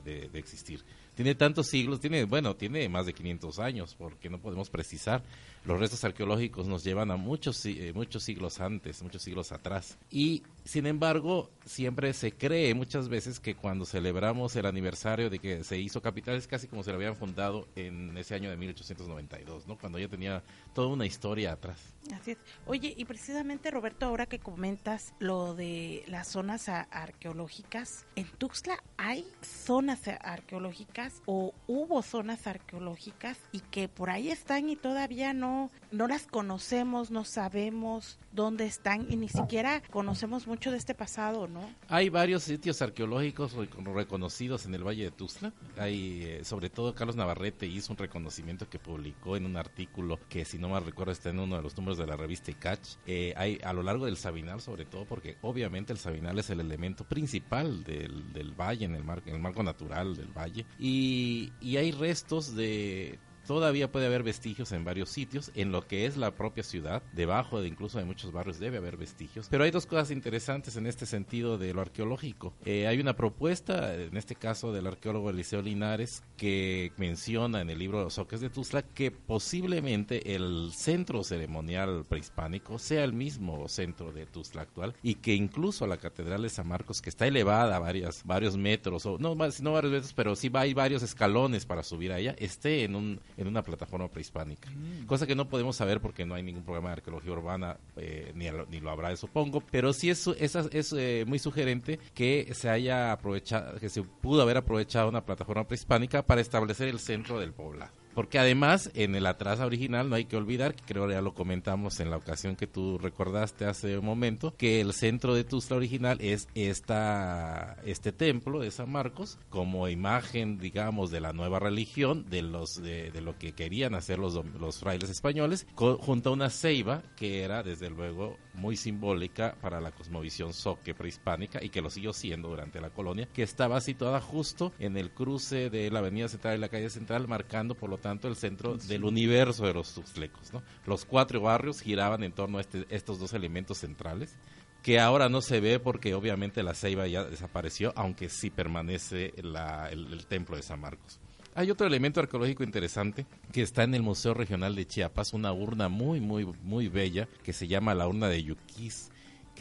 [0.00, 0.82] de- de existir.
[1.14, 5.22] Tiene tantos siglos, tiene, bueno, tiene más de 500 años, porque no podemos precisar.
[5.64, 9.98] Los restos arqueológicos nos llevan a muchos, eh, muchos siglos antes, muchos siglos atrás.
[10.10, 15.62] Y, sin embargo, siempre se cree muchas veces que cuando celebramos el aniversario de que
[15.64, 19.66] se hizo capital es casi como si lo habían fundado en ese año de 1892,
[19.66, 19.76] ¿no?
[19.78, 20.42] Cuando ya tenía
[20.74, 21.78] toda una historia atrás.
[22.14, 22.38] Así es.
[22.66, 29.26] Oye, y precisamente Roberto, ahora que comentas lo de las zonas arqueológicas, en Tuxtla hay
[29.42, 35.49] zonas arqueológicas o hubo zonas arqueológicas y que por ahí están y todavía no,
[35.90, 41.48] no las conocemos, no sabemos dónde están y ni siquiera conocemos mucho de este pasado,
[41.48, 41.60] ¿no?
[41.88, 45.52] Hay varios sitios arqueológicos rec- reconocidos en el Valle de Tuxtla.
[45.76, 50.44] Hay, eh, sobre todo Carlos Navarrete hizo un reconocimiento que publicó en un artículo que,
[50.44, 52.96] si no mal recuerdo, está en uno de los números de la revista ICACH.
[53.06, 56.60] Eh, hay a lo largo del Sabinal, sobre todo, porque obviamente el Sabinal es el
[56.60, 60.66] elemento principal del, del valle, en el, mar- en el marco natural del valle.
[60.78, 66.06] Y, y hay restos de Todavía puede haber vestigios en varios sitios, en lo que
[66.06, 69.48] es la propia ciudad, debajo de incluso de muchos barrios debe haber vestigios.
[69.50, 72.54] Pero hay dos cosas interesantes en este sentido de lo arqueológico.
[72.64, 77.78] Eh, hay una propuesta, en este caso del arqueólogo Eliseo Linares, que menciona en el
[77.78, 84.12] libro Los Soques de Tuzla que posiblemente el centro ceremonial prehispánico sea el mismo centro
[84.12, 87.78] de Tuzla actual y que incluso la Catedral de San Marcos, que está elevada a
[87.78, 92.12] varias, varios metros, o no, no varios metros, pero sí hay varios escalones para subir
[92.12, 94.70] a ella, esté en, un, en una plataforma prehispánica.
[95.06, 98.50] Cosa que no podemos saber porque no hay ningún programa de arqueología urbana, eh, ni,
[98.50, 102.68] lo- ni lo habrá, supongo, pero sí es, es, es, eh, muy sugerente que se
[102.68, 107.52] haya aprovechado, que se pudo haber aprovechado una plataforma prehispánica para establecer el centro del
[107.52, 107.92] poblado.
[108.20, 112.00] Porque además, en el atrás original no hay que olvidar, que creo ya lo comentamos
[112.00, 116.18] en la ocasión que tú recordaste hace un momento, que el centro de Tuzla original
[116.20, 122.42] es esta, este templo de San Marcos como imagen, digamos, de la nueva religión, de
[122.42, 127.02] los de, de lo que querían hacer los, los frailes españoles, junto a una ceiba
[127.16, 132.12] que era, desde luego, muy simbólica para la cosmovisión soque prehispánica y que lo siguió
[132.12, 136.56] siendo durante la colonia, que estaba situada justo en el cruce de la avenida central
[136.56, 140.52] y la calle central, marcando por lo tanto el centro del universo de los tuxtlecos.
[140.52, 140.62] ¿no?
[140.86, 144.36] Los cuatro barrios giraban en torno a este- estos dos elementos centrales
[144.82, 149.90] que ahora no se ve porque obviamente la ceiba ya desapareció, aunque sí permanece la-
[149.90, 151.20] el, el templo de San Marcos.
[151.54, 155.88] Hay otro elemento arqueológico interesante que está en el Museo Regional de Chiapas, una urna
[155.88, 159.10] muy, muy, muy bella que se llama la urna de Yuquis,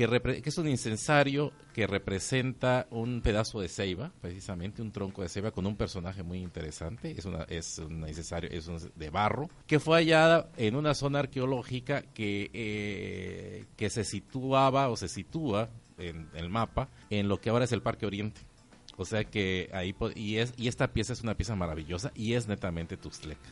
[0.07, 5.51] que, es un incensario que representa un pedazo de ceiba, precisamente un tronco de ceiba
[5.51, 7.11] con un personaje muy interesante.
[7.17, 11.19] Es, una, es un incensario es un- de barro, que fue hallada en una zona
[11.19, 17.49] arqueológica que, eh, que se situaba o se sitúa en el mapa en lo que
[17.49, 18.41] ahora es el Parque Oriente.
[18.95, 22.47] O sea que ahí y es y esta pieza es una pieza maravillosa y es
[22.47, 23.49] netamente tuxtleca.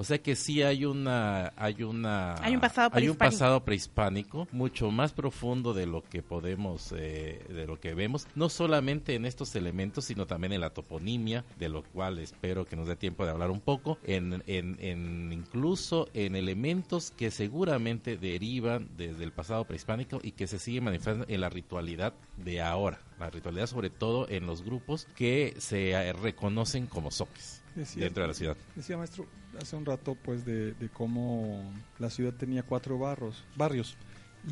[0.00, 3.18] O sea que sí hay una hay una Hay un pasado hay un prehispánico.
[3.18, 8.48] pasado prehispánico mucho más profundo de lo que podemos eh, de lo que vemos no
[8.48, 12.86] solamente en estos elementos sino también en la toponimia de lo cual espero que nos
[12.86, 18.88] dé tiempo de hablar un poco en, en, en incluso en elementos que seguramente derivan
[18.96, 23.30] desde el pasado prehispánico y que se siguen manifestando en la ritualidad de ahora la
[23.30, 28.28] ritualidad sobre todo en los grupos que se eh, reconocen como soques Decía- dentro de
[28.28, 29.26] la ciudad Decía maestro
[29.60, 33.96] hace un rato pues de, de cómo la ciudad tenía cuatro barrios, barrios.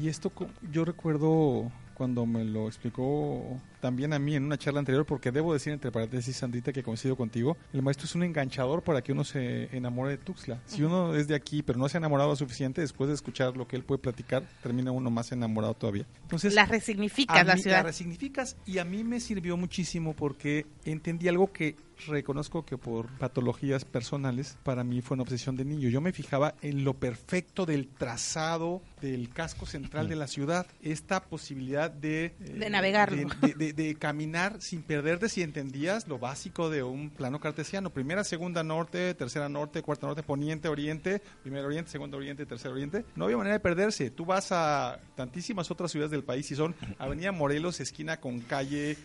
[0.00, 0.33] Y esto
[0.72, 5.52] yo recuerdo cuando me lo explicó también a mí en una charla anterior, porque debo
[5.52, 9.24] decir entre paréntesis, Sandrita, que coincido contigo, el maestro es un enganchador para que uno
[9.24, 10.61] se enamore de Tuxtla.
[10.66, 13.56] Si uno es de aquí, pero no se ha enamorado lo suficiente, después de escuchar
[13.56, 16.06] lo que él puede platicar, termina uno más enamorado todavía.
[16.22, 17.85] Entonces, La resignificas la ciudad.
[17.85, 23.85] resignificas y a mí me sirvió muchísimo porque entendí algo que reconozco que por patologías
[23.85, 25.88] personales para mí fue una obsesión de niño.
[25.88, 31.24] Yo me fijaba en lo perfecto del trazado del casco central de la ciudad, esta
[31.24, 33.16] posibilidad de eh, De navegarlo.
[33.40, 37.90] de, de- de- de caminar sin perderte si entendías lo básico de un plano cartesiano,
[37.90, 43.04] primera, segunda norte, tercera norte, cuarta norte, poniente, oriente, primer oriente, segundo oriente, tercer oriente.
[43.16, 44.11] No había manera de perderse.
[44.11, 48.96] Tú vas a tantísimas otras ciudades del país y son Avenida Morelos, esquina con calle.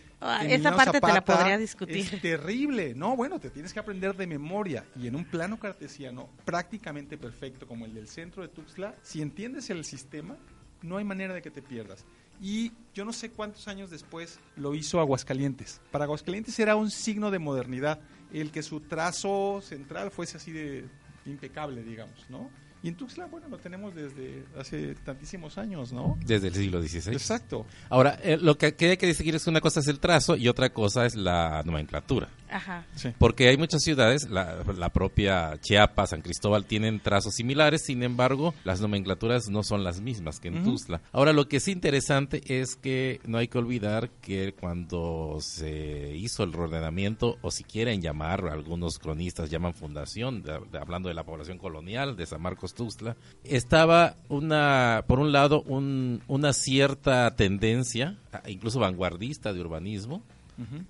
[0.42, 1.96] Esa parte te la podría discutir.
[1.96, 2.94] Es terrible.
[2.94, 4.84] No, bueno, te tienes que aprender de memoria.
[4.96, 9.70] Y en un plano cartesiano prácticamente perfecto como el del centro de Tuxtla, si entiendes
[9.70, 10.36] el sistema,
[10.82, 12.04] no hay manera de que te pierdas.
[12.40, 15.80] Y yo no sé cuántos años después lo hizo Aguascalientes.
[15.90, 18.00] Para Aguascalientes era un signo de modernidad
[18.32, 20.88] el que su trazo central fuese así de
[21.26, 22.50] impecable, digamos, ¿no?
[22.82, 26.18] Y en Tuxtla, bueno, lo tenemos desde hace tantísimos años, ¿no?
[26.24, 27.64] desde el siglo XVI Exacto.
[27.88, 30.36] Ahora, eh, lo que, que hay que distinguir es que una cosa es el trazo
[30.36, 32.28] y otra cosa es la nomenclatura.
[32.52, 32.84] Ajá.
[32.94, 33.10] Sí.
[33.18, 38.54] Porque hay muchas ciudades, la, la propia Chiapas, San Cristóbal, tienen trazos similares, sin embargo,
[38.64, 40.70] las nomenclaturas no son las mismas que en Ujú.
[40.72, 41.00] Tuzla.
[41.12, 46.42] Ahora, lo que es interesante es que no hay que olvidar que cuando se hizo
[46.44, 51.24] el ordenamiento, o si quieren llamar, algunos cronistas llaman fundación, de- de- hablando de la
[51.24, 58.16] población colonial de San Marcos Tuxtla, estaba una, por un lado, un- una cierta tendencia,
[58.46, 60.22] incluso vanguardista de urbanismo,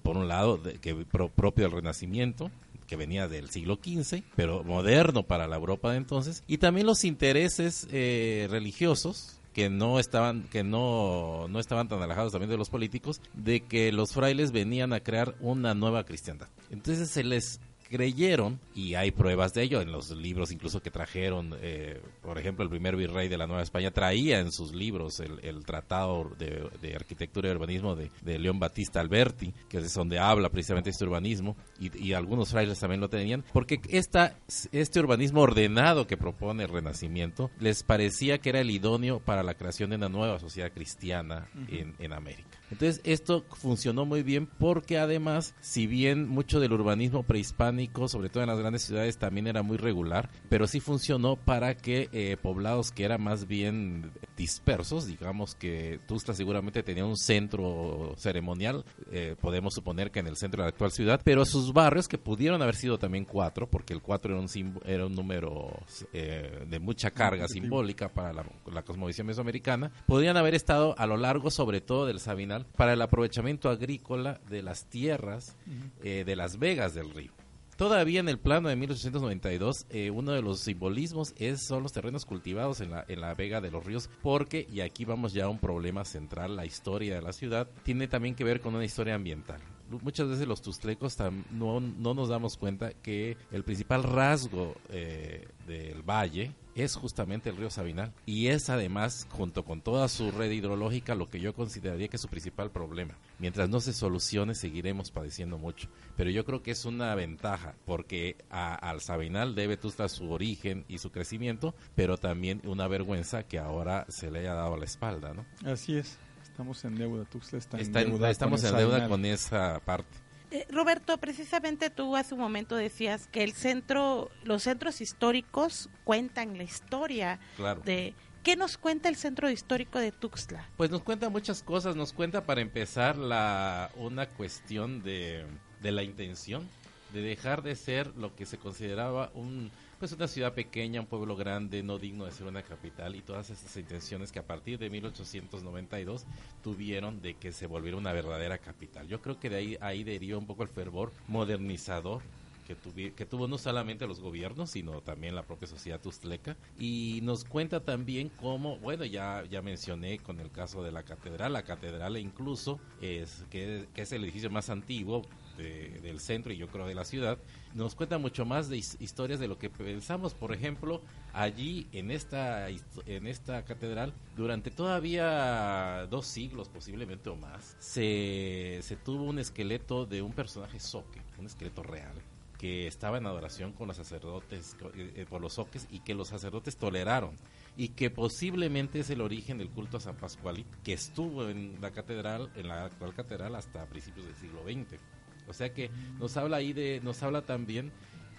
[0.03, 2.51] por un lado, de- que pro- propio del Renacimiento,
[2.87, 7.05] que venía del siglo XV, pero moderno para la Europa de entonces, y también los
[7.05, 12.71] intereses eh, religiosos que no estaban que no, no estaban tan alejados también de los
[12.71, 16.49] políticos de que los frailes venían a crear una nueva cristiandad.
[16.71, 17.61] Entonces se les
[17.93, 22.65] creyeron, y hay pruebas de ello en los libros incluso que trajeron, eh, por ejemplo,
[22.65, 27.49] el primer virrey de la Nueva España traía en sus libros el, Tratado de, Arquitectura
[27.49, 32.51] y Urbanismo de, León Batista Alberti, que es donde habla precisamente este urbanismo, y, algunos
[32.51, 34.39] frailes también lo tenían, porque esta,
[34.73, 39.55] este urbanismo ordenado que propone el Renacimiento les parecía que era el idóneo para la
[39.55, 42.62] creación de una nueva sociedad cristiana en, en América.
[42.73, 48.43] Entonces esto funcionó muy bien porque además, si bien mucho del urbanismo prehispánico, sobre todo
[48.43, 52.91] en las grandes ciudades, también era muy regular, pero sí funcionó para que eh, poblados
[52.91, 59.75] que eran más bien dispersos, digamos que Tuxtla seguramente tenía un centro ceremonial, eh, podemos
[59.75, 62.75] suponer que en el centro de la actual ciudad, pero sus barrios, que pudieron haber
[62.75, 65.79] sido también cuatro, porque el cuatro era un, era un número
[66.15, 71.19] eh, de mucha carga simbólica para la, la cosmovisión mesoamericana, podrían haber estado a lo
[71.19, 75.57] largo sobre todo del Sabinal para el aprovechamiento agrícola de las tierras
[76.03, 77.33] eh, de las vegas del río.
[77.77, 82.27] Todavía en el plano de 1892, eh, uno de los simbolismos es, son los terrenos
[82.27, 85.49] cultivados en la, en la Vega de los Ríos, porque, y aquí vamos ya a
[85.49, 89.15] un problema central, la historia de la ciudad, tiene también que ver con una historia
[89.15, 89.61] ambiental
[90.01, 91.17] muchas veces los tustlecos
[91.51, 97.57] no, no, nos damos cuenta que el principal rasgo eh, del valle es justamente el
[97.57, 102.09] río Sabinal y es además junto con toda su red hidrológica lo que yo consideraría
[102.09, 103.15] que es su principal problema.
[103.39, 108.37] Mientras no se solucione seguiremos padeciendo mucho, pero yo creo que es una ventaja porque
[108.51, 114.07] al Sabinal debe Tuxtla su origen y su crecimiento, pero también una vergüenza que ahora
[114.09, 115.45] se le haya dado a la espalda, ¿no?
[115.71, 116.19] Así es.
[116.53, 118.31] Estamos en deuda, Tuxtla está, en deuda.
[118.31, 120.19] Estamos en deuda con esa parte.
[120.51, 126.59] Eh, Roberto, precisamente tú hace un momento decías que el centro, los centros históricos cuentan
[126.59, 127.41] la historia
[127.87, 130.69] de ¿Qué nos cuenta el centro histórico de Tuxtla?
[130.77, 131.97] Pues nos cuenta muchas cosas.
[131.97, 135.47] Nos cuenta, para empezar, la una cuestión de,
[135.81, 136.69] de la intención
[137.13, 139.71] de dejar de ser lo que se consideraba un
[140.03, 143.51] pues una ciudad pequeña, un pueblo grande, no digno de ser una capital y todas
[143.51, 146.25] esas intenciones que a partir de 1892
[146.61, 149.07] tuvieron de que se volviera una verdadera capital.
[149.07, 152.21] Yo creo que de ahí, ahí derivó un poco el fervor modernizador
[152.67, 156.57] que, que, tuvo no solamente los gobiernos, sino también la propia sociedad tustleca.
[156.81, 161.53] Y nos cuenta también cómo, bueno, ya, ya mencioné con el caso de la catedral,
[161.53, 165.23] la catedral incluso es que es el edificio más antiguo,
[165.63, 167.39] del centro y yo creo de la ciudad,
[167.75, 170.35] nos cuenta mucho más de historias de lo que pensamos.
[170.35, 171.01] Por ejemplo,
[171.33, 178.97] allí en esta, en esta catedral, durante todavía dos siglos posiblemente o más, se, se
[178.97, 182.15] tuvo un esqueleto de un personaje soque, un esqueleto real
[182.63, 186.29] que estaba en adoración con los sacerdotes, eh, eh, por los soques, y que los
[186.29, 187.37] sacerdotes toleraron,
[187.77, 191.91] y que posiblemente es el origen del culto a San Pascual, que estuvo en la
[191.91, 195.01] catedral, en la actual catedral, hasta principios del siglo XX.
[195.49, 197.93] O sea que nos habla ahí de, nos habla también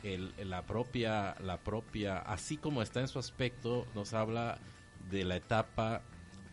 [0.03, 4.59] el, la propia, la propia, así como está en su aspecto, nos habla
[5.09, 6.01] de la etapa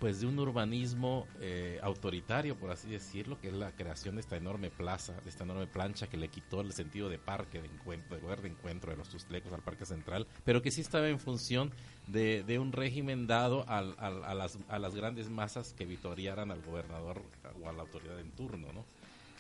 [0.01, 4.39] pues de un urbanismo eh, autoritario, por así decirlo, que es la creación de esta
[4.39, 8.17] enorme plaza, de esta enorme plancha que le quitó el sentido de parque, de encuentro,
[8.17, 11.21] de lugar de encuentro de los Tustlecos al Parque Central, pero que sí estaba en
[11.21, 11.71] función
[12.07, 16.63] de, de un régimen dado al, a, las, a las grandes masas que vitoriaran al
[16.63, 17.23] gobernador
[17.63, 18.87] o a la autoridad en turno, ¿no?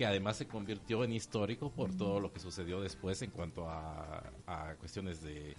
[0.00, 4.22] Que además se convirtió en histórico por todo lo que sucedió después en cuanto a,
[4.78, 5.54] cuestiones de,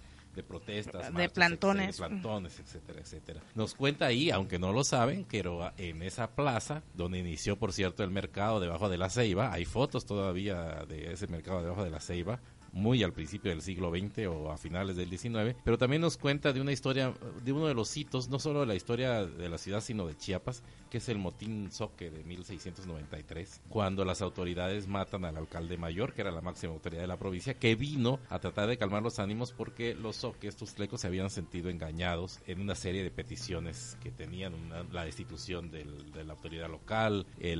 [0.48, 3.40] protestas, de plantones, plantones, etcétera, etcétera.
[3.54, 5.44] Nos cuenta ahí, aunque no lo saben, que
[5.76, 10.06] en esa plaza, donde inició, por cierto, el mercado debajo de la Ceiba, hay fotos
[10.06, 12.40] todavía de ese mercado debajo de la Ceiba,
[12.72, 16.52] muy al principio del siglo XX o a finales del XIX, pero también nos cuenta
[16.52, 17.14] de una historia,
[17.44, 20.16] de uno de los hitos, no solo de la historia de la ciudad, sino de
[20.16, 26.14] Chiapas, que es el motín Soque de 1693, cuando las autoridades matan al alcalde mayor,
[26.14, 29.18] que era la máxima autoridad de la provincia, que vino a tratar de calmar los
[29.18, 33.96] ánimos porque los Soques, estos tlecos, se habían sentido engañados en una serie de peticiones
[34.02, 34.52] que tenían
[34.92, 35.84] la destitución de
[36.24, 37.56] la autoridad local, eh,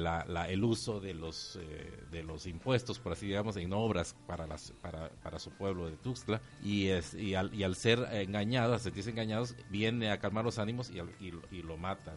[0.48, 4.72] el uso de los, eh, de los impuestos, por así digamos, en obras para las
[4.80, 8.78] para para, su pueblo de Tuxtla y, es, y, al, y al ser engañados, a
[8.78, 12.16] sentirse engañados, viene a calmar los ánimos y, y, lo matan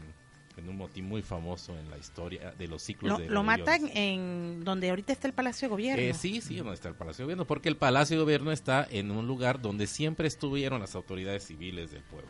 [0.57, 3.89] en un motín muy famoso en la historia de los ciclos lo, de Lo matan
[3.93, 6.01] en donde ahorita está el Palacio de Gobierno.
[6.01, 8.87] Eh, sí, sí, donde está el Palacio de Gobierno, porque el Palacio de Gobierno está
[8.89, 12.29] en un lugar donde siempre estuvieron las autoridades civiles del pueblo.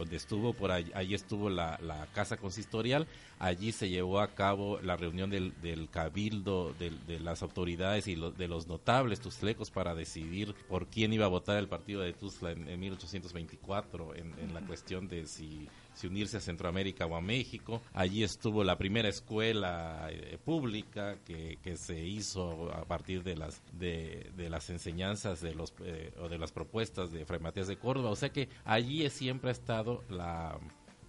[0.00, 3.06] Donde estuvo por allí, allí estuvo la, la casa consistorial,
[3.38, 8.16] allí se llevó a cabo la reunión del, del cabildo, del- de las autoridades y
[8.16, 12.12] lo- de los notables tuzlecos para decidir por quién iba a votar el partido de
[12.12, 17.16] Tuzla en, en 1824 en, en la cuestión de si, si unirse a Centroamérica o
[17.16, 17.82] a México.
[17.92, 23.62] Allí estuvo la primera escuela eh, pública que, que se hizo a partir de las
[23.72, 28.10] de, las enseñanzas de los eh, o de las propuestas de Fray Matías de Córdoba.
[28.10, 30.58] O sea que allí siempre ha estado la,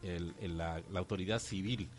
[0.01, 1.89] la, autoridad civil.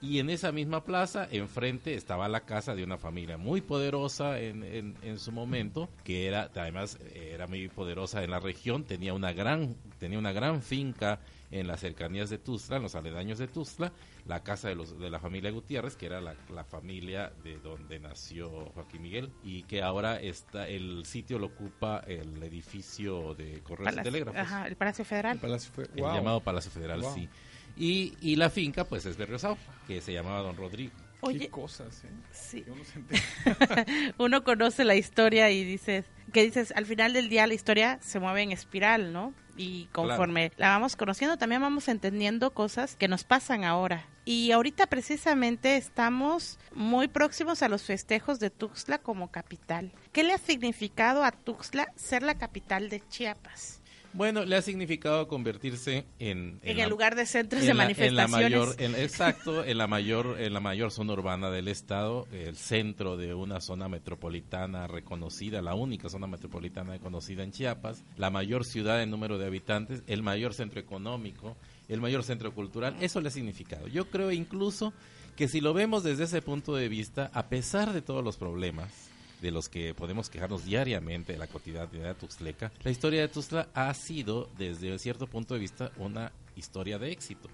[0.00, 4.64] Y en esa misma plaza, enfrente, estaba la casa de una familia muy poderosa en,
[4.64, 9.32] en, en su momento, que era, además, era muy poderosa en la región, tenía una
[9.32, 11.20] gran, tenía una gran finca
[11.52, 13.92] en las cercanías de Tuzla, en los aledaños de Tuzla,
[14.26, 18.00] la casa de, los, de la familia Gutiérrez, que era la, la familia de donde
[18.00, 23.94] nació Joaquín Miguel, y que ahora está, el sitio lo ocupa el edificio de Correos
[23.96, 24.40] y Telégrafos.
[24.40, 25.34] ajá, el Palacio Federal.
[25.36, 25.84] El Palacio fue.
[25.94, 26.14] El wow.
[26.14, 27.14] llamado Palacio Federal, Wow.
[27.14, 27.28] sí.
[27.76, 30.92] Y, y la finca, pues, es de Riosao, que se llamaba Don Rodrigo.
[31.22, 32.08] Qué Oye, cosas, ¿eh?
[32.32, 32.64] sí.
[32.84, 37.98] Se uno conoce la historia y dices, que dices, al final del día la historia
[38.02, 39.32] se mueve en espiral, ¿no?
[39.56, 44.06] Y conforme la vamos conociendo, también vamos entendiendo cosas que nos pasan ahora.
[44.24, 49.92] Y ahorita precisamente estamos muy próximos a los festejos de Tuxtla como capital.
[50.12, 53.81] ¿Qué le ha significado a Tuxtla ser la capital de Chiapas?
[54.14, 56.60] Bueno, le ha significado convertirse en...
[56.62, 58.50] En, la- el lugar de centros en de la- en la manifestaciones.
[58.68, 63.16] mayor, en- exacto, en la mayor, en la mayor zona urbana del estado, el centro
[63.16, 69.02] de una zona metropolitana reconocida, la única zona metropolitana reconocida en Chiapas, la mayor ciudad
[69.02, 71.56] en número de habitantes, el mayor centro económico,
[71.88, 73.88] el mayor centro cultural, eso le ha significado.
[73.88, 74.92] Yo creo incluso
[75.36, 79.08] que si lo vemos desde ese punto de vista, a pesar de todos los problemas,
[79.42, 83.92] de los que podemos quejarnos diariamente de la cotidianidad tuxtleca, la historia de Tuxtla ha
[83.92, 87.48] sido, desde cierto punto de vista, una historia de éxito.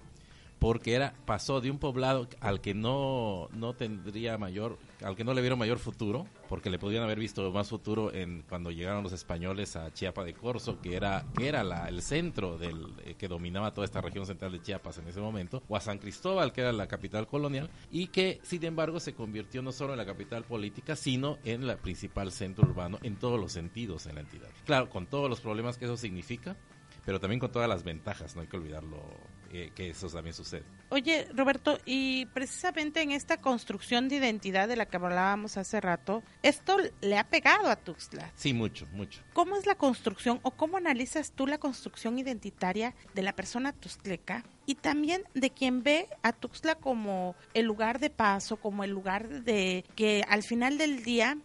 [0.59, 5.33] Porque era, pasó de un poblado al que no, no tendría mayor, al que no
[5.33, 9.13] le vieron mayor futuro, porque le podían haber visto más futuro en cuando llegaron los
[9.13, 13.29] españoles a Chiapa de Corzo, que era, que era la- el centro del, eh, que
[13.29, 16.59] dominaba toda esta región central de Chiapas en ese momento, o a San Cristóbal, que
[16.59, 20.43] era la capital colonial, y que sin embargo se convirtió no solo en la capital
[20.43, 24.49] política, sino en la principal centro urbano en todos los sentidos en la entidad.
[24.65, 26.57] Claro, con todos los problemas que eso significa,
[27.05, 29.01] pero también con todas las ventajas, no hay que olvidarlo,
[29.51, 30.63] eh, que eso también sucede.
[30.89, 36.23] Oye, Roberto, y precisamente en esta construcción de identidad de la que hablábamos hace rato,
[36.43, 38.31] esto le ha pegado a Tuxtla.
[38.35, 39.21] Sí, mucho, mucho.
[39.33, 44.43] ¿Cómo es la construcción o cómo analizas tú la construcción identitaria de la persona tuxtleca
[44.65, 49.43] y también de quien ve a Tuxtla como el lugar de paso, como el lugar
[49.43, 51.37] de que al final del día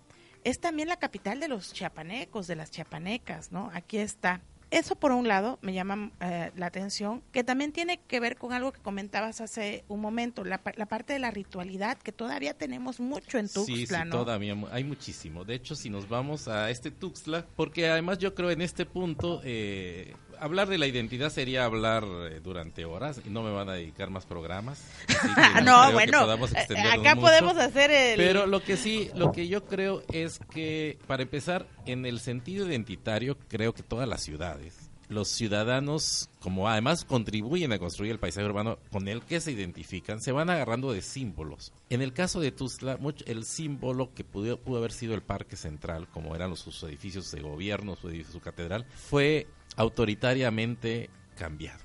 [0.45, 3.71] es también la capital de los chiapanecos, de las chiapanecas, ¿no?
[3.73, 4.43] Aquí está.
[4.75, 8.53] Eso por un lado me llama eh, la atención, que también tiene que ver con
[8.53, 12.99] algo que comentabas hace un momento, la, la parte de la ritualidad, que todavía tenemos
[12.99, 14.11] mucho en Tuxtla, Sí, sí, ¿no?
[14.11, 15.45] todavía mu- hay muchísimo.
[15.45, 19.41] De hecho, si nos vamos a este Tuxtla, porque además yo creo en este punto,
[19.45, 23.73] eh, hablar de la identidad sería hablar eh, durante horas y no me van a
[23.73, 24.83] dedicar más programas.
[25.37, 27.27] Ah, no bueno, podamos eh, acá mucho.
[27.27, 28.17] podemos hacer el...
[28.17, 32.67] Pero lo que sí, lo que yo creo es que, para empezar, en el sentido
[32.69, 38.47] identitario, creo que todas las ciudades, los ciudadanos, como además contribuyen a construir el paisaje
[38.47, 41.73] urbano con el que se identifican, se van agarrando de símbolos.
[41.91, 46.09] En el caso de Tuzla, mucho- el símbolo que pudo, haber sido el Parque Central,
[46.09, 49.47] como eran los, sus edificios de gobierno, su, catedral, fue
[49.77, 51.81] autoritariamente cambiado.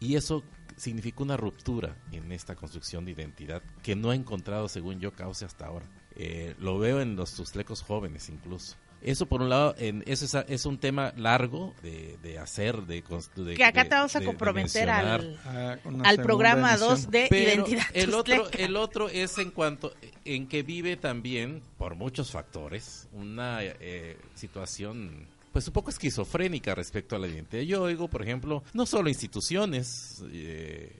[0.00, 0.42] Y eso
[0.76, 5.44] significó una ruptura en esta construcción de identidad que no ha encontrado, según yo, cauce
[5.44, 5.86] hasta ahora.
[6.16, 8.76] Eh, lo veo en los tuzlecos jóvenes incluso.
[9.04, 13.02] Eso por un lado, en, eso es, es un tema largo de, de hacer, de,
[13.02, 13.56] construir.
[13.56, 16.90] que acá te vamos a comprometer al, Ah, al programa emisión.
[16.90, 19.92] 2 de Pero identidad el otro, el otro es en cuanto
[20.24, 27.14] en que vive también, por muchos factores, una eh, situación pues un poco esquizofrénica respecto
[27.14, 27.62] a la identidad.
[27.62, 30.90] Yo oigo, por ejemplo, no solo instituciones, eh,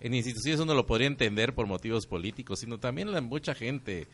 [0.00, 4.06] en instituciones uno lo podría entender por motivos políticos, sino también la mucha gente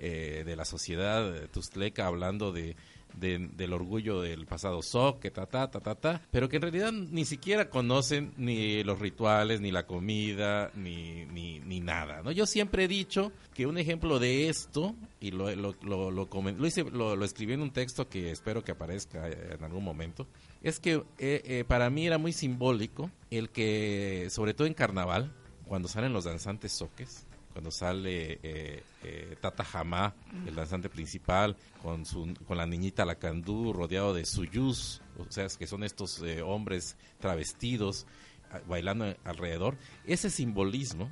[0.00, 2.74] eh, de la sociedad tuztleca hablando de,
[3.14, 6.62] de- del orgullo del pasado SOC, que ta, ta, ta, ta, ta, pero que en
[6.62, 12.22] realidad ni siquiera conocen ni los rituales, ni la comida, ni, ni, ni nada.
[12.22, 12.32] ¿no?
[12.32, 16.66] Yo siempre he dicho que un ejemplo de esto, y lo, lo, lo, lo, lo
[16.66, 20.26] hice, lo escribí en un texto que espero que aparezca eh, en algún momento,
[20.62, 25.32] es que eh, eh, para mí era muy simbólico el que, sobre todo en carnaval,
[25.66, 30.14] cuando salen los danzantes soques, cuando sale eh, eh, Tata Jamá,
[30.46, 35.66] el danzante principal, con, su, con la niñita Lacandú, rodeado de suyus, o sea, que
[35.66, 38.06] son estos eh, hombres travestidos,
[38.52, 39.76] ah, bailando alrededor.
[40.04, 41.10] Ese simbolismo,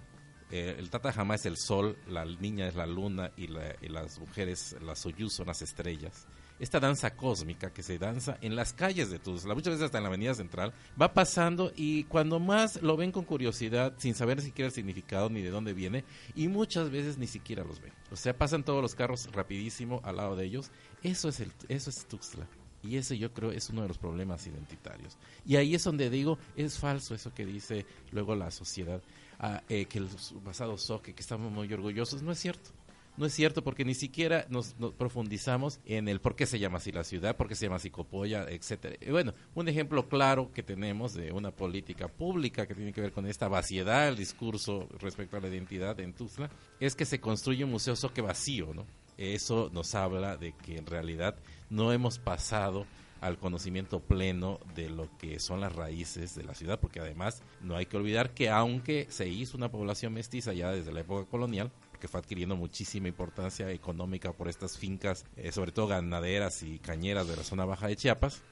[0.50, 3.88] eh, el Tata Jama es el sol, la niña es la luna y, la- y
[3.88, 6.26] las mujeres, las Soyuz son las estrellas.
[6.58, 10.04] Esta danza cósmica que se danza en las calles de Tuzla, muchas veces hasta en
[10.04, 14.66] la avenida central, va pasando y cuando más lo ven con curiosidad, sin saber siquiera
[14.66, 16.04] el significado ni de dónde viene,
[16.34, 17.92] y muchas veces ni siquiera los ven.
[18.10, 20.70] O sea, pasan todos los carros rapidísimo al lado de ellos.
[21.02, 22.46] Eso es, el, eso es Tuxtla.
[22.82, 25.16] Y ese yo creo es uno de los problemas identitarios.
[25.44, 29.02] Y ahí es donde digo, es falso eso que dice luego la sociedad,
[29.38, 30.08] ah, eh, que el
[30.44, 32.22] pasado soque, que estamos muy orgullosos.
[32.22, 32.70] No es cierto.
[33.18, 36.92] No es cierto porque ni siquiera nos, profundizamos en el por qué se llama así
[36.92, 38.94] la ciudad, por qué se llama así Copolla, etcétera.
[39.00, 43.10] Y bueno, un ejemplo claro que tenemos de una política pública que tiene que ver
[43.10, 46.48] con esta vaciedad del discurso respecto a la identidad en Tuzla
[46.78, 48.86] es que se construye un museo soque vacío, ¿no?
[49.16, 51.34] Eso nos habla de que en realidad
[51.70, 52.86] no hemos pasado
[53.20, 57.74] al conocimiento pleno de lo que son las raíces de la ciudad, porque además no
[57.74, 61.72] hay que olvidar que aunque se hizo una población mestiza ya desde la época colonial,
[61.98, 67.28] que fue adquiriendo muchísima importancia económica por estas fincas, eh, sobre todo ganaderas y cañeras
[67.28, 68.42] de la zona baja de Chiapas,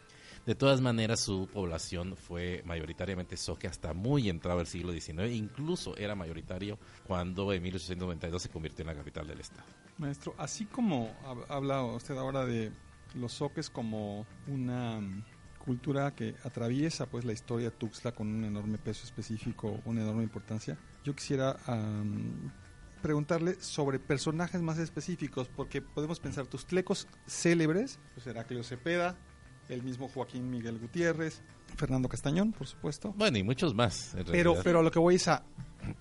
[0.45, 5.97] de todas maneras, su población fue mayoritariamente soque hasta muy entrado el siglo XIX, incluso
[5.97, 9.65] era mayoritario cuando en 1892 se convirtió en la capital del estado.
[9.99, 12.71] Maestro, así como hab- habla usted ahora de
[13.15, 15.01] los soques como una
[15.65, 20.79] cultura que atraviesa pues la historia Tuxtla con un enorme peso específico, una enorme importancia,
[21.03, 21.57] yo quisiera
[23.07, 29.17] preguntarle sobre personajes más específicos, porque podemos pensar tuxtlecos célebres, pues Heraclio Cepeda,
[29.69, 31.41] el mismo Joaquín Miguel Gutiérrez,
[31.77, 33.15] Fernando Castañón, por supuesto.
[33.17, 34.13] Bueno, y muchos más.
[34.15, 35.45] en Pero, pero lo que voy es a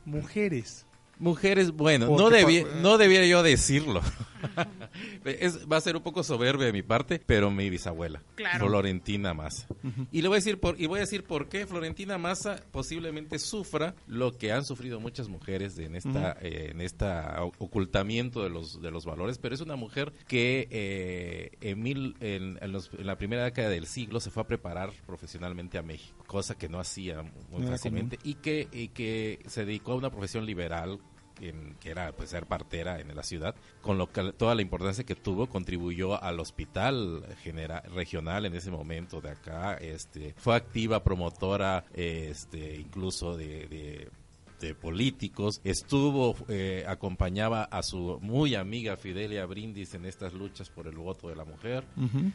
[0.03, 0.87] mujeres.
[1.19, 4.01] Mujeres, bueno, no, debí- pa- no debiera yo decirlo.
[5.25, 8.67] Es- va a ser un poco soberbia de mi parte, pero mi bisabuela, Claro.
[8.67, 9.67] Florentina Massa.
[10.11, 13.39] Y le voy a decir por y voy a decir por qué Florentina Massa posiblemente
[13.39, 18.49] sufra lo que han sufrido muchas mujeres de- en esta eh, en esta ocultamiento de
[18.49, 22.91] los de los valores, pero es una mujer que eh, en, mil- en- en los-
[22.97, 26.69] en la primera década del siglo se fue a preparar profesionalmente a México, cosa que
[26.69, 30.99] no hacía muy fácilmente y que y que se dedicó a una profesión liberal
[31.41, 35.03] en- que era pues ser partera en la ciudad, con lo que toda la importancia
[35.05, 37.23] que tuvo contribuyó al hospital
[37.93, 44.09] regional en ese momento de acá, este fue activa promotora este incluso de, de-
[44.61, 50.87] de políticos, estuvo, eh, acompañaba a su muy amiga Fidelia Brindis en estas luchas por
[50.87, 51.83] el voto de la mujer.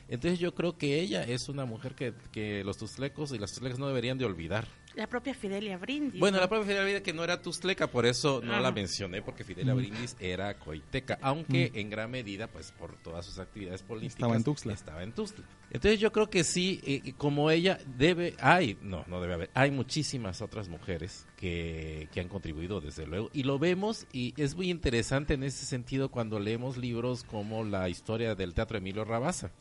[0.06, 3.78] Entonces yo creo que ella es una mujer que, que los tuzlecos y las tuzlecas
[3.78, 4.68] no deberían de olvidar.
[4.94, 6.20] La propia Fidelia Brindis.
[6.20, 6.42] Bueno, ¿no?
[6.42, 8.60] la propia Fidelia Brindis que no era tuzleca, por eso no Ajá.
[8.60, 13.38] la mencioné, porque Fidelia Brindis era coiteca, aunque en gran medida, pues por todas sus
[13.38, 14.72] actividades políticas, Estaba en Tuxtla.
[14.72, 15.44] Estaba en Tuxtla.
[15.70, 19.70] Entonces yo creo que sí, eh, como ella debe, hay, no, no debe haber, hay
[19.70, 24.70] muchísimas otras mujeres que, que han contribuido desde luego, y lo vemos, y es muy
[24.70, 29.52] interesante en ese sentido cuando leemos libros como la historia del Teatro Emilio Rabasa.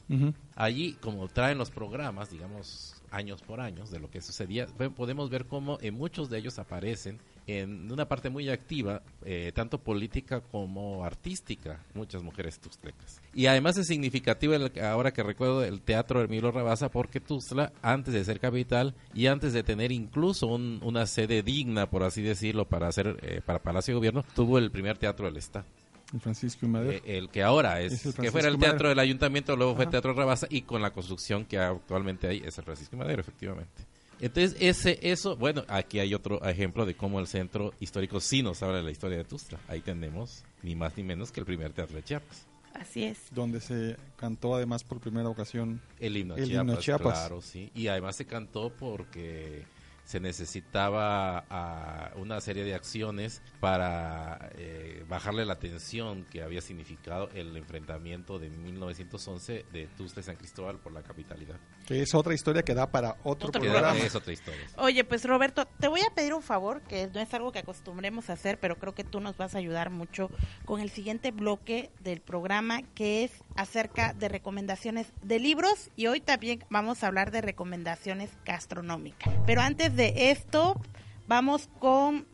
[0.55, 5.45] Allí, como traen los programas, digamos, años por años de lo que sucedía, podemos ver
[5.45, 11.03] cómo en muchos de ellos aparecen en una parte muy activa, eh, tanto política como
[11.03, 13.21] artística, muchas mujeres tuxtlecas.
[13.33, 18.13] Y además es significativo el- ahora que recuerdo el teatro Emilio Rabasa, porque Tuxtla, antes
[18.13, 22.65] de ser capital y antes de tener incluso un- una sede digna, por así decirlo,
[22.65, 25.65] para hacer eh, para Palacio de Gobierno, tuvo el primer teatro del Estado.
[26.13, 26.91] El Francisco y Madero.
[26.91, 29.91] Eh, el que ahora es, que fuera el teatro del ayuntamiento, luego fue Ajá.
[29.91, 33.83] Teatro Rabasa y con la construcción que actualmente hay es el Francisco Madero, efectivamente.
[34.21, 38.61] Entonces, ese, eso, bueno, aquí hay otro ejemplo de cómo el centro histórico sí nos
[38.63, 39.59] habla de la historia de Tustla.
[39.67, 42.45] Ahí tenemos ni más ni menos que el primer teatro de Chiapas.
[42.73, 43.17] Así es.
[43.31, 47.19] donde se cantó además por primera ocasión El himno a El Chiapas, himno Chiapas.
[47.19, 47.71] claro, sí.
[47.73, 49.63] Y además se cantó porque
[50.09, 57.29] se necesitaba ah, una serie de acciones para eh, bajarle la tensión que había significado
[57.35, 61.57] el enfrentamiento de 1911 de Tuzla y San Cristóbal por la capitalidad.
[61.85, 63.99] que es otra historia que da para otro, Otro Que programa.
[63.99, 64.65] es otra historia.
[64.77, 68.31] Oye, pues Roberto, te voy a pedir un favor, que no es algo que acostumbremos
[68.31, 70.31] a hacer, pero creo que tú nos vas a ayudar mucho
[70.65, 76.21] con el siguiente bloque del programa, que es acerca de recomendaciones de libros y hoy
[76.21, 79.33] también vamos a hablar de recomendaciones gastronómicas.
[79.45, 80.79] Pero antes de esto,
[81.27, 82.25] vamos con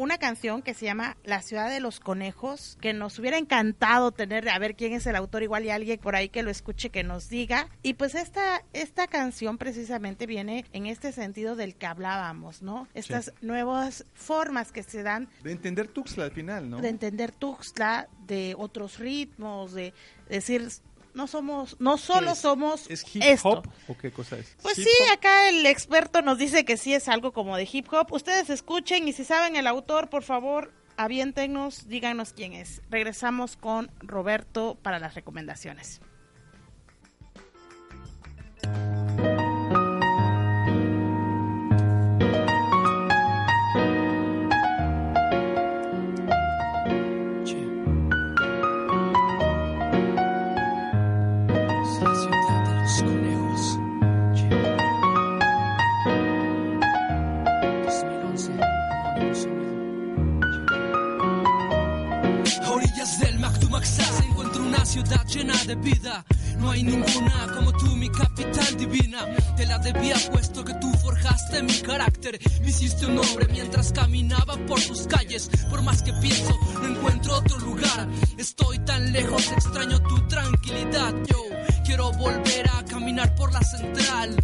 [0.00, 4.48] una canción que se llama La ciudad de los conejos, que nos hubiera encantado tener,
[4.48, 7.04] a ver quién es el autor, igual y alguien por ahí que lo escuche, que
[7.04, 7.68] nos diga.
[7.82, 12.88] Y pues esta, esta canción precisamente viene en este sentido del que hablábamos, ¿no?
[12.94, 16.80] Estas nuevas formas que se dan De entender Tuxtla al final, ¿no?
[16.80, 19.92] de entender Tuxtla, de otros ritmos, de
[20.30, 20.66] decir
[21.14, 23.48] no somos, no solo ¿Es- somos ¿Es hip esto.
[23.48, 24.56] hop o qué cosa es?
[24.62, 25.12] Pues Hip sí, hop.
[25.12, 28.12] acá el experto nos dice que sí es algo como de hip hop.
[28.12, 32.82] Ustedes escuchen y si saben el autor, por favor, aviéntenos, díganos quién es.
[32.90, 36.00] Regresamos con Roberto para las recomendaciones.
[63.70, 66.24] Mactumaxá encuentro una ciudad llena de vida.
[66.58, 69.24] No hay ninguna como tú, mi capital divina.
[69.56, 72.40] Te la debía puesto que tú forjaste mi carácter.
[72.62, 75.48] Me hiciste un hombre mientras caminaba por tus calles.
[75.70, 78.08] Por más que pienso, no encuentro otro lugar.
[78.36, 81.14] Estoy tan lejos, extraño tu tranquilidad.
[81.28, 81.38] Yo
[81.86, 84.36] quiero volver a caminar por la central.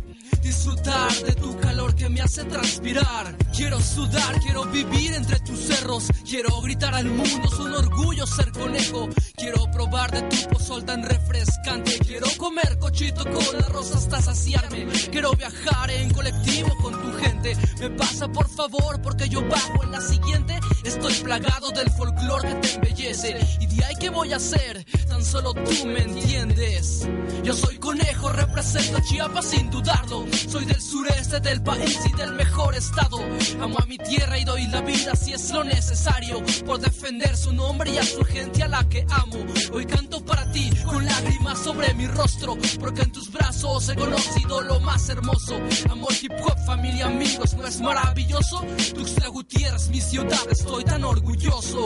[0.47, 3.37] Disfrutar de tu calor que me hace transpirar.
[3.53, 6.05] Quiero sudar, quiero vivir entre tus cerros.
[6.25, 9.09] Quiero gritar al mundo, es un orgullo ser conejo.
[9.37, 11.99] Quiero probar de tu pozol tan refrescante.
[11.99, 14.87] Quiero comer cochito con arroz hasta saciarme.
[15.11, 17.57] Quiero viajar en colectivo con tu gente.
[17.81, 20.61] Me pasa por favor, porque yo bajo en la siguiente.
[20.85, 23.37] Estoy plagado del folclore que te embellece.
[23.61, 27.09] Y de ahí que voy a hacer, tan solo tú me entiendes.
[27.43, 30.25] Yo soy conejo, represento a Chiapas sin dudarlo.
[30.37, 33.19] Soy del sureste del país y del mejor estado.
[33.61, 36.43] Amo a mi tierra y doy la vida si es lo necesario.
[36.67, 39.39] Por defender su nombre y a su gente a la que amo.
[39.73, 42.57] Hoy canto para ti con lágrimas sobre mi rostro.
[42.79, 45.57] Porque en tus brazos he conocido lo más hermoso.
[45.91, 48.63] Amor, hip hop, familia, amigos, ¿no es maravilloso?
[48.95, 51.85] Tuxtla Gutiérrez, mi ciudad, estoy tan orgulloso.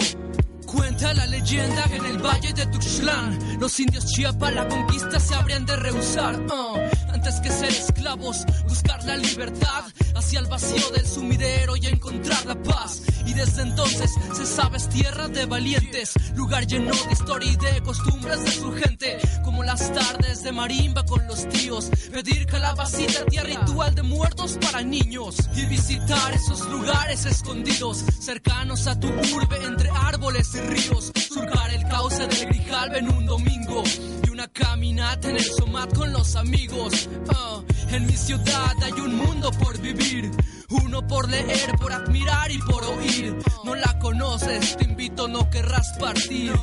[0.72, 5.34] Cuenta la leyenda que en el valle de Tuxtlan los indios Chiapas la conquista se
[5.34, 6.40] habrían de rehusar.
[7.12, 12.62] antes que ser esclavos, buscar la libertad hacia el vacío del sumidero y encontrar la
[12.62, 13.02] paz.
[13.30, 17.80] Y desde entonces se sabe es tierra de valientes, lugar lleno de historia y de
[17.80, 23.44] costumbres de su gente, como las tardes de marimba con los tíos, pedir calabacita, tía
[23.44, 29.90] ritual de muertos para niños y visitar esos lugares escondidos, cercanos a tu urbe entre
[29.90, 33.84] árboles y ríos, surcar el cauce del Grijalve en un domingo
[34.40, 37.10] una caminata en el Somat con los amigos.
[37.28, 37.60] Ah,
[37.90, 40.30] en mi ciudad hay un mundo por vivir,
[40.70, 43.36] uno por leer, por admirar y por oír.
[43.64, 46.54] No la conoces, te invito, no querrás partir.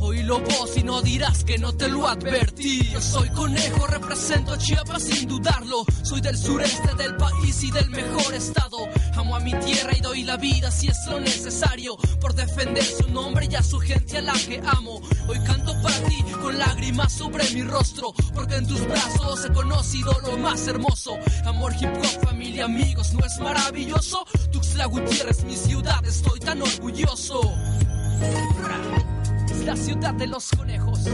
[0.00, 2.88] Oílo vos y no dirás que no te lo advertí.
[2.90, 5.84] Yo soy conejo, represento Chiapas sin dudarlo.
[6.02, 8.78] Soy del sureste del país y del mejor estado.
[9.14, 11.96] Amo a mi tierra y doy la vida si es lo necesario.
[12.18, 15.02] Por defender su nombre y a su gente a la que amo.
[15.28, 18.14] Hoy canto para ti con lágrimas sobre mi rostro.
[18.34, 21.18] Porque en tus brazos he conocido lo más hermoso.
[21.44, 24.24] Amor, hip hop, familia, amigos, ¿no es maravilloso?
[24.50, 27.40] Tuxtla Gutiérrez, mi ciudad, estoy tan orgulloso.
[29.50, 31.00] Es la ciudad de los conejos.
[31.00, 31.10] Sí.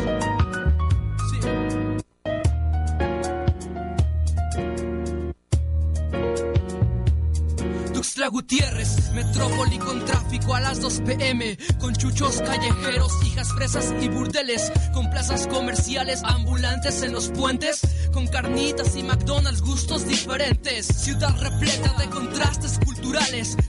[7.93, 14.09] Tuxtla Gutiérrez, metrópoli con tráfico a las 2 pm, con chuchos callejeros, hijas presas y
[14.09, 17.81] burdeles, con plazas comerciales, ambulantes en los puentes,
[18.13, 20.87] con carnitas y McDonald's, gustos diferentes.
[20.87, 22.96] Ciudad repleta de contrastes culturales,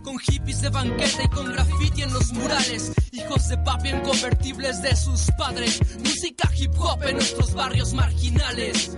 [0.03, 4.81] con hippies de banqueta y con graffiti en los murales, hijos de papi en convertibles
[4.81, 8.97] de sus padres, música hip hop en nuestros barrios marginales.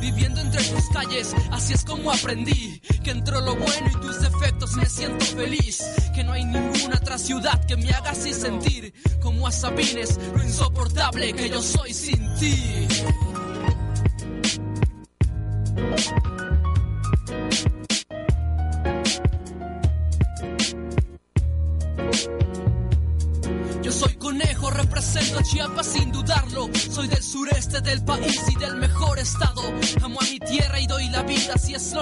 [0.00, 4.74] Viviendo entre tus calles, así es como aprendí que entre lo bueno y tus defectos
[4.76, 5.82] me siento feliz.
[6.14, 10.42] Que no hay ninguna otra ciudad que me haga así sentir como a Sabines, lo
[10.42, 12.88] insoportable que yo soy sin ti.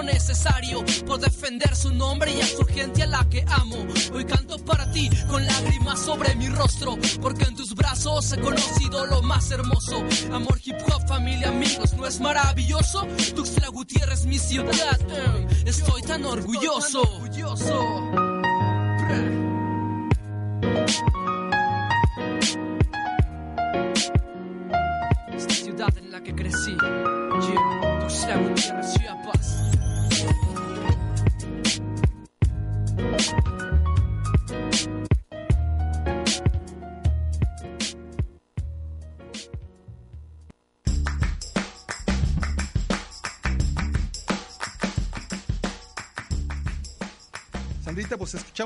[0.02, 0.84] Necesario.
[1.06, 3.76] Por defender su nombre y a su gente a la que amo.
[4.12, 6.96] Hoy canto para ti con lágrimas sobre mi rostro.
[7.20, 10.04] Porque en tus brazos he conocido lo más hermoso.
[10.32, 13.06] Amor, hip hop, familia, amigos, ¿no es maravilloso?
[13.34, 14.98] Tuxtla Gutiérrez, mi ciudad.
[15.10, 17.02] eh, Estoy tan orgulloso.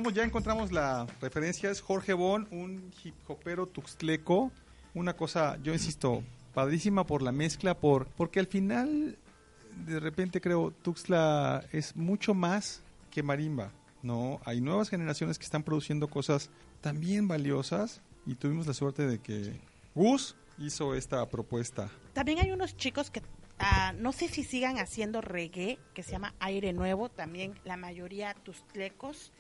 [0.09, 4.51] Ya encontramos la referencia, es Jorge Bon, un hip hopero tuxtleco,
[4.95, 6.25] una cosa, yo insisto,
[6.55, 9.19] padrísima por la mezcla, por porque al final,
[9.85, 13.73] de repente creo, Tuxtla es mucho más que marimba,
[14.03, 14.41] ¿no?
[14.47, 19.61] Hay nuevas generaciones que están produciendo cosas también valiosas y tuvimos la suerte de que
[19.95, 21.91] Gus hizo esta propuesta.
[22.15, 23.23] También hay unos chicos que
[23.59, 28.35] ah, no sé si sigan haciendo reggae, que se llama Aire Nuevo, también la mayoría
[28.35, 29.31] tustlecos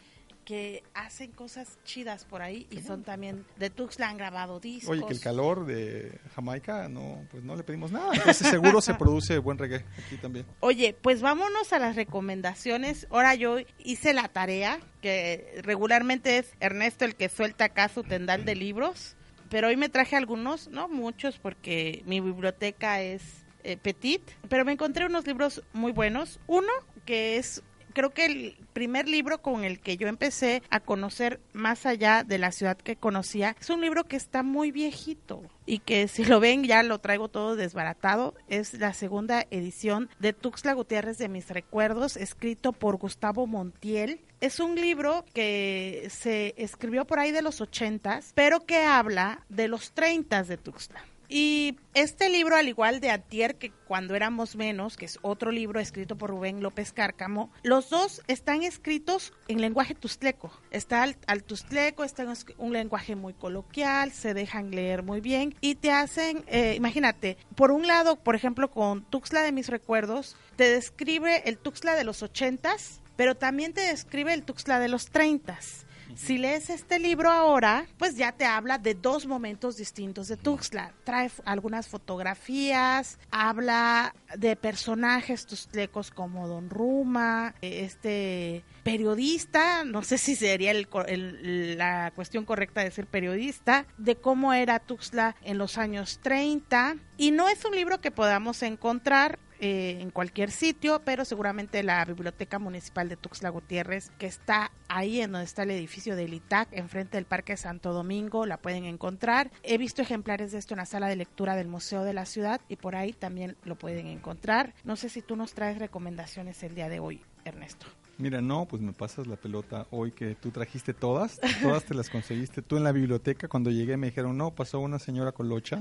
[0.44, 4.90] que hacen cosas chidas por ahí y son también de Tuxtla han grabado discos.
[4.90, 8.14] Oye, que el calor de Jamaica, no, pues no le pedimos nada.
[8.14, 10.46] Entonces seguro se produce buen reggae aquí también.
[10.60, 13.06] Oye, pues vámonos a las recomendaciones.
[13.10, 18.44] Ahora yo hice la tarea, que regularmente es Ernesto el que suelta acá su tendal
[18.44, 19.16] de libros,
[19.48, 23.22] pero hoy me traje algunos, no muchos, porque mi biblioteca es
[23.62, 26.40] eh, petit, pero me encontré unos libros muy buenos.
[26.46, 26.70] Uno
[27.04, 27.62] que es
[27.92, 32.38] creo que el primer libro con el que yo empecé a conocer más allá de
[32.38, 36.40] la ciudad que conocía es un libro que está muy viejito y que si lo
[36.40, 38.34] ven ya lo traigo todo desbaratado.
[38.48, 44.20] Es la segunda edición de Tuxtla Gutiérrez de mis recuerdos, escrito por Gustavo Montiel.
[44.40, 49.68] Es un libro que se escribió por ahí de los ochentas, pero que habla de
[49.68, 51.04] los treintas de Tuxtla.
[51.32, 55.78] Y este libro, al igual de Atier, que cuando éramos menos, que es otro libro
[55.78, 60.50] escrito por Rubén López Cárcamo, los dos están escritos en lenguaje tustleco.
[60.72, 65.54] Está al, al tustleco, está en un lenguaje muy coloquial, se dejan leer muy bien
[65.60, 70.36] y te hacen, eh, imagínate, por un lado, por ejemplo, con Tuxtla de mis recuerdos,
[70.56, 75.10] te describe el Tuxtla de los ochentas, pero también te describe el Tuxtla de los
[75.10, 75.86] treintas.
[76.16, 80.92] Si lees este libro ahora, pues ya te habla de dos momentos distintos de Tuxtla.
[81.04, 90.36] Trae algunas fotografías, habla de personajes tuxtlecos como Don Ruma, este periodista, no sé si
[90.36, 95.78] sería el el- la cuestión correcta de ser periodista, de cómo era Tuxtla en los
[95.78, 96.96] años 30.
[97.16, 102.04] Y no es un libro que podamos encontrar eh, en cualquier sitio, pero seguramente la
[102.04, 106.68] Biblioteca Municipal de Tuxtla Gutiérrez, que está ahí en donde está el edificio del ITAC,
[106.72, 109.50] enfrente del Parque Santo Domingo, la pueden encontrar.
[109.62, 112.60] He visto ejemplares de esto en la sala de lectura del Museo de la Ciudad
[112.68, 114.74] y por ahí también lo pueden encontrar.
[114.84, 117.86] No sé si tú nos traes recomendaciones el día de hoy, Ernesto.
[118.20, 122.10] Mira, no, pues me pasas la pelota hoy que tú trajiste todas, todas te las
[122.10, 123.48] conseguiste tú en la biblioteca.
[123.48, 125.78] Cuando llegué me dijeron, no, pasó una señora colocha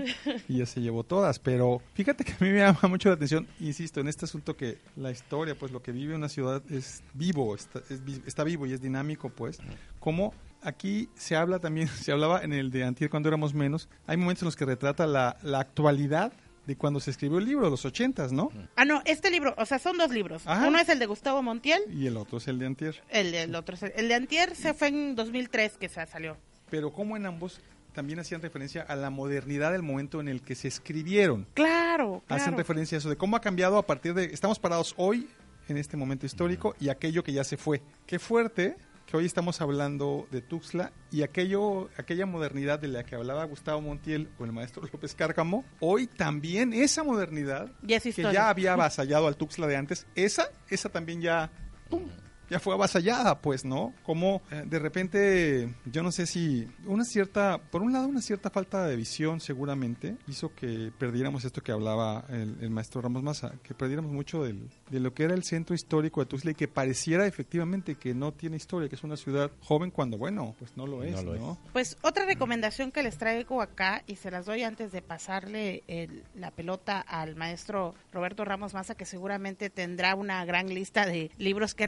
[0.47, 1.37] y ya se llevó todas.
[1.37, 4.77] Pero fíjate que a mí me llama mucho la atención, insisto, en este asunto que
[4.95, 8.71] la historia, pues lo que vive una ciudad es vivo, está, es está vivo y
[8.71, 9.59] es dinámico, pues.
[9.99, 14.15] Como aquí se habla también, se hablaba en el de Antier cuando éramos menos, hay
[14.15, 16.31] momentos en los que retrata la, la actualidad
[16.69, 18.51] de cuando se escribió el libro, los ochentas, ¿no?
[18.75, 20.43] Ah, no, este libro, o sea, son dos libros.
[20.45, 20.67] Ajá.
[20.67, 23.01] Uno es el de Gustavo Montiel, Y el otro es el de Antier.
[23.09, 26.37] el, el otro es el, el de Antier se fue en 2003 que se salió.
[26.69, 27.59] pero como en ambos
[27.93, 31.47] también hacían referencia a la modernidad del momento en el que se escribieron.
[31.55, 32.57] Claro, Hacen claro.
[32.57, 34.25] referencia a eso, de cómo ha cambiado a partir de...
[34.25, 35.27] Estamos parados hoy,
[35.67, 37.81] en este momento histórico, y aquello que ya se fue.
[38.05, 38.75] Qué fuerte
[39.09, 43.81] que hoy estamos hablando de Tuxtla y aquello, aquella modernidad de la que hablaba Gustavo
[43.81, 49.25] Montiel o el maestro López Cárcamo, hoy también esa modernidad es que ya había avasallado
[49.25, 51.49] al Tuxtla de antes, esa, esa también ya,
[51.89, 52.03] ¡pum!
[52.49, 53.93] Ya fue avasallada, pues, ¿no?
[54.03, 58.49] Como eh, de repente, yo no sé si una cierta, por un lado, una cierta
[58.49, 63.53] falta de visión seguramente hizo que perdiéramos esto que hablaba el, el maestro Ramos Maza,
[63.63, 66.67] que perdiéramos mucho del, de lo que era el centro histórico de Tuxtla y que
[66.67, 70.85] pareciera efectivamente que no tiene historia, que es una ciudad joven cuando, bueno, pues no
[70.87, 71.35] lo es, No ¿no?
[71.35, 71.57] lo es.
[71.73, 76.23] Pues otra recomendación que les traigo acá y se las doy antes de pasarle el-
[76.35, 81.73] la pelota al maestro Roberto Ramos Maza, que seguramente tendrá una gran lista de libros
[81.75, 81.85] que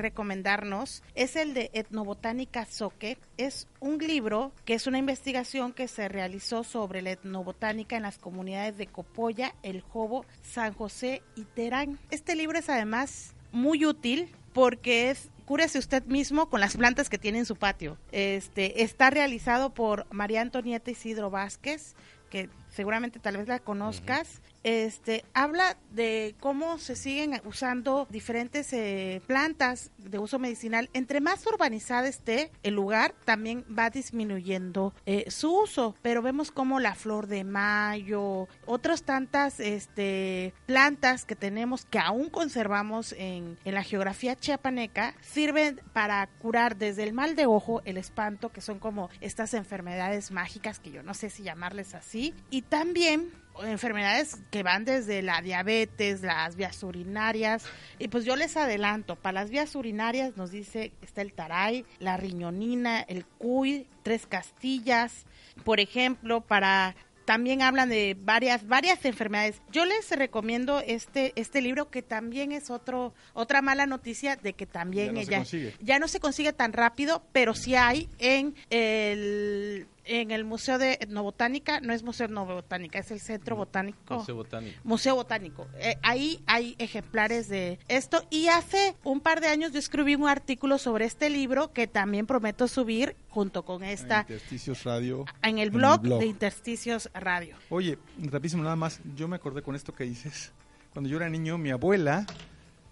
[1.16, 3.18] es el de Etnobotánica Soque.
[3.38, 8.18] Es un libro que es una investigación que se realizó sobre la etnobotánica en las
[8.18, 12.00] comunidades de Copolla, El Jobo, San José y Terán.
[12.10, 17.18] Este libro es además muy útil porque es cúrese usted mismo con las plantas que
[17.18, 17.98] tiene en su patio.
[18.12, 21.96] Este está realizado por María Antonieta Isidro Vázquez,
[22.30, 24.42] que seguramente tal vez la conozcas.
[24.64, 30.90] Este habla de cómo se siguen usando diferentes eh, plantas de uso medicinal.
[30.94, 35.96] Entre más urbanizada esté el lugar, también va disminuyendo eh, su uso.
[36.02, 42.30] Pero vemos como la flor de mayo, otras tantas este, plantas que tenemos que aún
[42.30, 47.98] conservamos en, en la geografía chiapaneca sirven para curar desde el mal de ojo, el
[47.98, 52.64] espanto, que son como estas enfermedades mágicas que yo no sé si llamarles así, y
[52.64, 53.32] también
[53.64, 57.64] enfermedades que van desde la diabetes, las vías urinarias.
[58.00, 62.18] Y pues yo les adelanto, para las vías urinarias nos dice, está el taray, la
[62.18, 65.26] riñonina, el cuy, tres castillas.
[65.64, 66.96] Por ejemplo, para
[67.26, 69.62] también hablan de varias varias enfermedades.
[69.72, 74.66] Yo les recomiendo este este libro que también es otro otra mala noticia de que
[74.66, 75.76] también Ya no se ella consigue.
[75.82, 80.94] ya no se consigue tan rápido, pero sí hay en el en el Museo de
[80.94, 84.16] Etnobotánica, no es Museo de Etnobotánica, es el Centro Botánico.
[84.16, 84.80] Museo Botánico.
[84.84, 85.68] Museo Botánico.
[85.80, 88.24] Eh, ahí hay ejemplares de esto.
[88.30, 92.26] Y hace un par de años yo escribí un artículo sobre este libro que también
[92.26, 95.26] prometo subir junto con esta Intersticios Radio.
[95.42, 97.56] en el blog, de Intersticios Radio.
[97.70, 100.52] Oye, rapidísimo nada más, yo me acordé con esto que dices.
[100.94, 102.26] Cuando yo era niño, mi abuela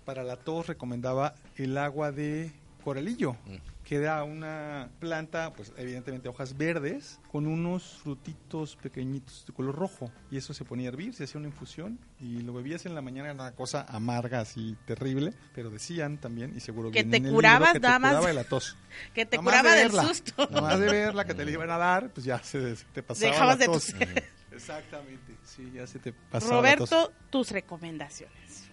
[0.06, 2.52] para la tos recomendaba el agua de
[2.84, 3.36] coralillo,
[3.79, 10.12] que era una planta, pues evidentemente hojas verdes, con unos frutitos pequeñitos de color rojo.
[10.30, 13.02] Y eso se ponía a hervir, se hacía una infusión y lo bebías en la
[13.02, 15.34] mañana, era una cosa amarga, así terrible.
[15.54, 18.78] Pero decían también, y seguro Que te curabas que te curaba de la tos.
[19.14, 20.48] Que te curaba de del verla, susto.
[20.50, 23.32] Nada más de verla que te le iban a dar, pues ya se te pasaba
[23.32, 23.94] Dejabas la tos.
[24.52, 26.90] Exactamente, sí, ya se te pasaba la tos.
[26.90, 28.70] Roberto, tus recomendaciones.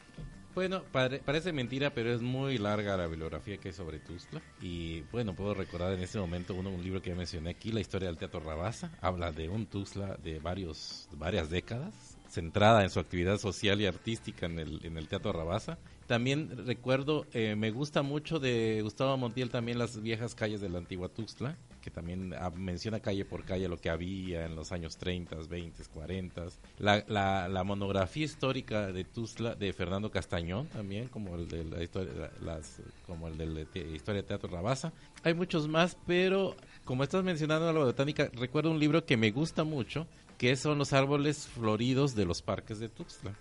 [0.56, 4.40] Bueno, pare- parece mentira, pero es muy larga la bibliografía que hay sobre Tuzla.
[4.62, 8.08] Y bueno, puedo recordar en este momento uno, un libro que mencioné aquí, La historia
[8.08, 8.90] del Teatro Rabasa.
[9.02, 14.46] Habla de un Tuzla de varios, varias décadas, centrada en su actividad social y artística
[14.46, 15.76] en el, en el Teatro Rabasa.
[16.06, 20.78] También recuerdo, eh, me gusta mucho de Gustavo Montiel también las viejas calles de la
[20.78, 24.96] antigua Tuxtla, que también ah, menciona calle por calle lo que había en los años
[24.96, 26.46] 30, 20, 40.
[26.80, 31.80] La, la, la monografía histórica de Tuxtla de Fernando Castañón también, como el de la
[31.84, 34.92] historia, la- las, como el de historia de Teatro Rabasa.
[35.22, 39.62] Hay muchos más, pero como estás mencionando la botánica, recuerdo un libro que me gusta
[39.62, 40.08] mucho,
[40.38, 43.32] que son los árboles floridos de los parques de Tuxtla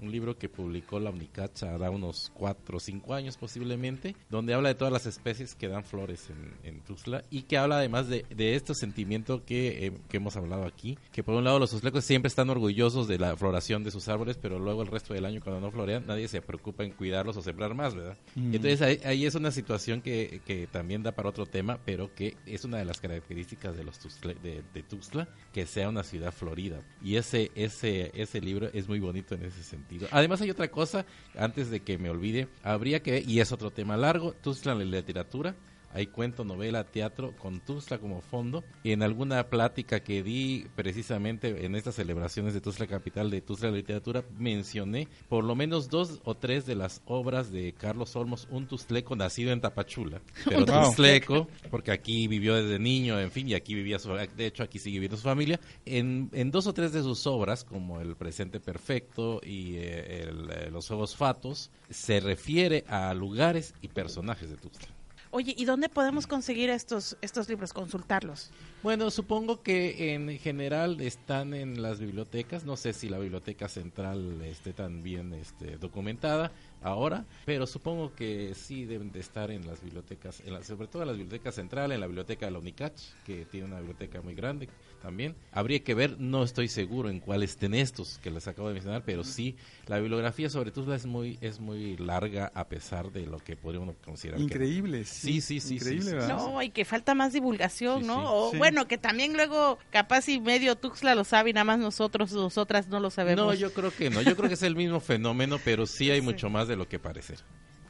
[0.00, 4.68] un libro que publicó la Unicacha hará unos cuatro o cinco años posiblemente, donde habla
[4.70, 8.24] de todas las especies que dan flores en, en Tuxtla y que habla además de,
[8.34, 12.04] de este sentimiento que, eh, que hemos hablado aquí, que por un lado los tuxtlecos
[12.04, 15.40] siempre están orgullosos de la floración de sus árboles, pero luego el resto del año
[15.40, 18.16] cuando no florean nadie se preocupa en cuidarlos o sembrar más, ¿verdad?
[18.34, 18.54] Mm.
[18.54, 22.36] Entonces ahí, ahí es una situación que, que también da para otro tema, pero que
[22.46, 26.32] es una de las características de los Tuxtle- de, de Tuxtla, que sea una ciudad
[26.32, 26.82] florida.
[27.02, 29.83] Y ese, ese, ese libro es muy bonito en ese sentido.
[30.10, 31.04] Además hay otra cosa,
[31.36, 34.98] antes de que me olvide, habría que, y es otro tema largo, Tuxtla en la
[34.98, 35.54] literatura.
[35.94, 38.64] Hay cuento, novela, teatro con Tuxtla como fondo.
[38.82, 43.70] Y en alguna plática que di precisamente en estas celebraciones de Tuxtla Capital de Tuxtla
[43.70, 48.66] Literatura, mencioné por lo menos dos o tres de las obras de Carlos Olmos, un
[48.66, 50.20] tuxtleco nacido en Tapachula.
[50.44, 54.64] Pero tuxtleco, porque aquí vivió desde niño, en fin, y aquí vivía su, de hecho
[54.64, 55.60] aquí sigue viviendo su familia.
[55.86, 60.50] En, en dos o tres de sus obras, como El Presente Perfecto y eh, el,
[60.50, 64.93] eh, Los Juegos Fatos, se refiere a lugares y personajes de Tuxtla.
[65.36, 68.52] Oye, ¿y dónde podemos conseguir estos, estos libros, consultarlos?
[68.84, 72.64] Bueno, supongo que en general están en las bibliotecas.
[72.64, 78.54] No sé si la biblioteca central esté tan bien este, documentada ahora, pero supongo que
[78.54, 81.90] sí deben de estar en las bibliotecas, en la- sobre todo en la biblioteca central,
[81.90, 84.68] en la biblioteca de la UNICACH, que tiene una biblioteca muy grande
[85.02, 85.34] también.
[85.50, 89.02] Habría que ver, no estoy seguro en cuál estén estos que les acabo de mencionar,
[89.04, 89.56] pero sí,
[89.88, 93.80] la bibliografía sobre Tuzla es muy, es muy larga a pesar de lo que podría
[93.80, 94.38] uno considerar.
[94.38, 95.74] que- Increíble, Sí, sí, sí.
[95.76, 96.28] Increíble, sí, sí, ¿verdad?
[96.36, 98.16] No, y que falta más divulgación, Sí, ¿no?
[98.20, 98.22] sí.
[98.26, 98.58] o Sí.
[98.58, 102.88] bueno, que también luego capaz y medio Tuxtla lo sabe y nada más nosotros, nosotras
[102.88, 103.44] no lo sabemos.
[103.46, 104.22] No, yo creo que no.
[104.22, 106.98] Yo creo que es el mismo fenómeno, pero sí hay mucho más de lo que
[106.98, 107.34] parece.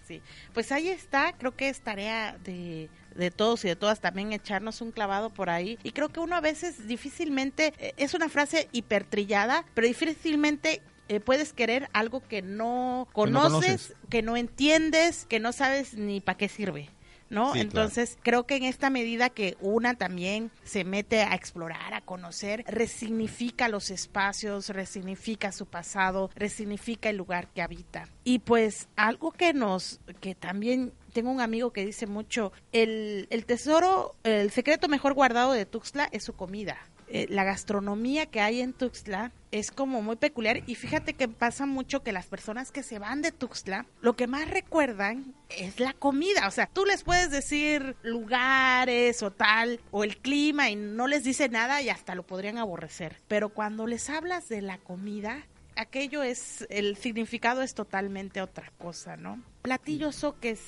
[0.07, 0.21] Sí,
[0.53, 4.83] pues ahí está, creo que es tarea de, de todos y de todas también echarnos
[4.83, 5.79] un clavado por ahí.
[5.83, 11.21] Y creo que uno a veces difícilmente, eh, es una frase hipertrillada, pero difícilmente eh,
[11.21, 13.95] puedes querer algo que no conoces, conoces.
[14.11, 16.91] que no entiendes, que no sabes ni para qué sirve.
[17.31, 17.53] ¿No?
[17.53, 22.01] Sí, Entonces, creo que en esta medida que una también se mete a explorar, a
[22.01, 28.09] conocer, resignifica los espacios, resignifica su pasado, resignifica el lugar que habita.
[28.25, 33.47] Y pues algo que nos, que también tengo un amigo que dice mucho, el, el
[33.47, 36.77] tesoro, el secreto mejor guardado de Tuxtla es su comida.
[37.15, 40.65] Eh, la gastronomía que hay en Tuxtla es como muy peculiar.
[40.67, 44.27] Y fíjate que pasa mucho que las personas que se van de Tuxtla lo que
[44.27, 50.03] más recuerdan es la comida, o sea, tú les puedes decir lugares o tal o
[50.03, 54.11] el clima y no les dice nada y hasta lo podrían aborrecer, pero cuando les
[54.11, 55.47] hablas de la comida
[55.77, 59.41] aquello es el significado es totalmente otra cosa, ¿no?
[59.63, 60.61] Platillos soques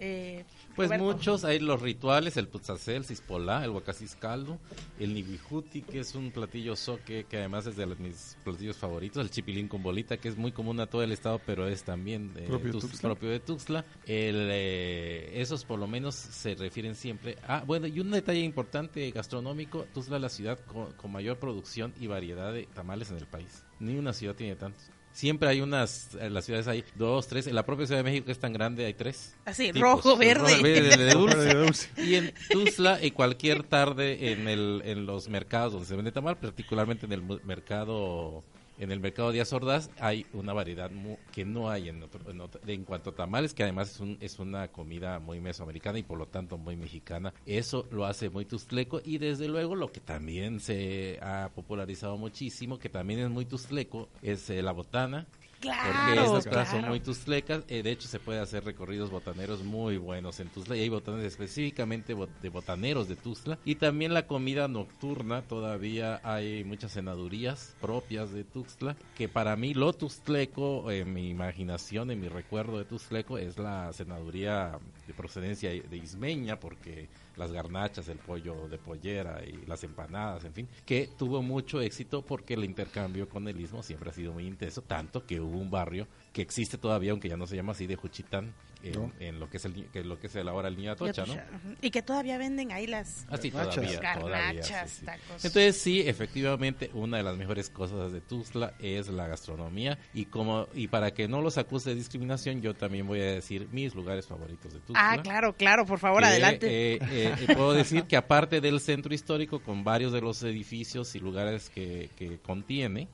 [0.00, 0.44] Eh,
[0.76, 1.04] Pues Roberto.
[1.16, 4.60] muchos, hay los rituales, el putzacel, el cispolá, el huacasis caldo,
[5.00, 9.20] el nibijuti, que es un platillo soque que además es de los- mis platillos favoritos,
[9.20, 12.32] el chipilín con bolita, que es muy común a todo el estado, pero es también
[12.36, 13.08] eh, Propio de Tux- Tuxtla.
[13.08, 13.84] propio de Tuxtla.
[14.06, 17.64] El, eh, esos por lo menos se refieren siempre a...
[17.64, 22.06] Bueno, y un detalle importante gastronómico, Tuxtla es la ciudad con, con mayor producción y
[22.06, 23.64] variedad de tamales en el país.
[23.80, 24.90] Ni una ciudad tiene tantos.
[25.18, 28.26] Siempre hay unas, en las ciudades hay dos, tres, en la propia Ciudad de México
[28.26, 29.34] que es tan grande, hay tres.
[29.46, 29.80] Así, tipos.
[29.80, 30.48] rojo, verde.
[30.48, 31.90] rojo, verde, de dulce.
[31.96, 36.36] Y en Tuzla y cualquier tarde en, el, en los mercados donde se vende tamal,
[36.36, 38.44] particularmente en el mercado
[38.78, 42.40] en el mercado Díaz Ordaz, hay una variedad mu- que no hay en, otro- en,
[42.40, 46.02] otro- en cuanto a tamales, que además es, un, es una comida muy mesoamericana y
[46.02, 47.32] por lo tanto muy mexicana.
[47.46, 52.78] Eso lo hace muy tuzleco y desde luego lo que también se ha popularizado muchísimo,
[52.78, 55.26] que también es muy tuzleco, es eh, la botana.
[55.60, 56.88] Porque Claro, esas cosas son claro.
[56.92, 57.64] muy tuzlecas.
[57.68, 60.76] Eh, de hecho, se puede hacer recorridos botaneros muy buenos en Tuzla.
[60.76, 63.58] Y hay botanes específicamente bot- de botaneros de Tuzla.
[63.64, 65.42] Y también la comida nocturna.
[65.42, 68.96] Todavía hay muchas cenadurías propias de Tuzla.
[69.16, 73.92] Que para mí, lo tuzleco, en mi imaginación, en mi recuerdo de tuzleco, es la
[73.92, 74.78] cenaduría
[75.08, 76.60] de procedencia de ismeña.
[76.60, 77.08] Porque
[77.38, 82.22] las garnachas, el pollo de pollera y las empanadas, en fin, que tuvo mucho éxito
[82.22, 85.70] porque el intercambio con el istmo siempre ha sido muy intenso, tanto que hubo un
[85.70, 86.06] barrio
[86.38, 89.12] que existe todavía, aunque ya no se llama así, de Juchitán, en, No.
[89.18, 91.34] en lo que es el que lo que es el ahora el Niño Atocha, ¿no?
[91.82, 93.74] Y que todavía venden ahí las Así Garnachas.
[93.74, 95.04] todavía, todavía, garnachas, sí, sí.
[95.06, 95.44] tacos.
[95.44, 100.68] Entonces sí, efectivamente, una de las mejores cosas de Tuzla es la gastronomía y como
[100.74, 104.28] y para que no los acuse de discriminación, yo también voy a decir mis lugares
[104.28, 105.10] favoritos de Tuzla.
[105.14, 106.66] ah, claro, claro, por favor, que, adelante.
[106.94, 111.16] eh, eh, eh, puedo decir que aparte del centro histórico, con varios de los edificios
[111.16, 113.08] y lugares que, que contiene,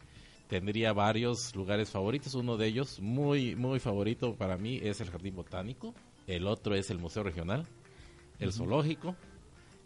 [0.54, 2.32] tendría varios lugares favoritos.
[2.36, 5.92] Uno de ellos, muy, muy favorito para mí, es el Jardín Botánico.
[6.28, 7.66] El otro es el Museo Regional,
[8.38, 9.16] el Zoológico,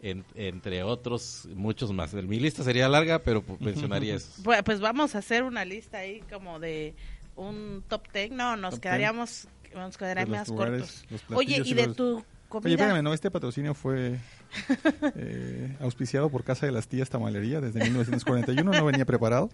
[0.03, 2.13] en- entre otros, muchos más.
[2.13, 4.43] Mi lista sería larga, pero mencionaría eso.
[4.43, 6.93] Pues, pues vamos a hacer una lista ahí como de
[7.35, 8.35] un top ten.
[8.37, 11.23] No, nos Top quedaríamos, nos quedaríamos los lugares, cortos.
[11.35, 12.67] Oye, y y de los- tu comida.
[12.67, 14.19] Oye, espérame, no, este patrocinio fue
[15.15, 19.49] eh, auspiciado por Casa de las Tías Tamalería desde 1941, no venía preparado.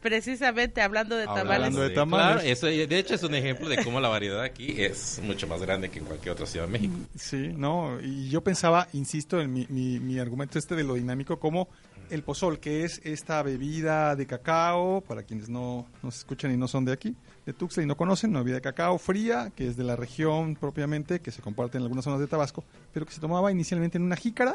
[0.00, 1.50] Precisamente hablando de tamales.
[1.50, 2.42] Hablando de tamales.
[2.42, 5.60] Claro, eso, de hecho es un ejemplo de cómo la variedad aquí es mucho más
[5.60, 6.94] grande que en cualquier otra ciudad de México.
[7.16, 11.38] Sí, no, y yo pensaba, insisto en mi, mi, mi argumento este de lo dinámico,
[11.38, 11.68] como
[12.12, 16.68] el pozol, que es esta bebida de cacao, para quienes no nos escuchan y no
[16.68, 17.16] son de aquí,
[17.46, 20.54] de Tuxtla y no conocen, una bebida de cacao fría, que es de la región
[20.56, 24.04] propiamente, que se comparte en algunas zonas de Tabasco, pero que se tomaba inicialmente en
[24.04, 24.52] una jícara,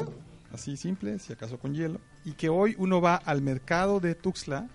[0.52, 4.68] así simple, si acaso con hielo, y que hoy uno va al mercado de Tuxtla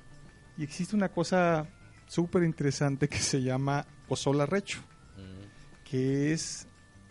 [0.58, 1.68] y existe una cosa
[2.08, 4.84] súper interesante que se llama pozol arrecho
[5.94, 6.68] que es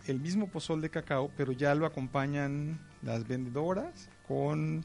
[0.07, 4.83] el mismo pozol de cacao, pero ya lo acompañan las vendedoras con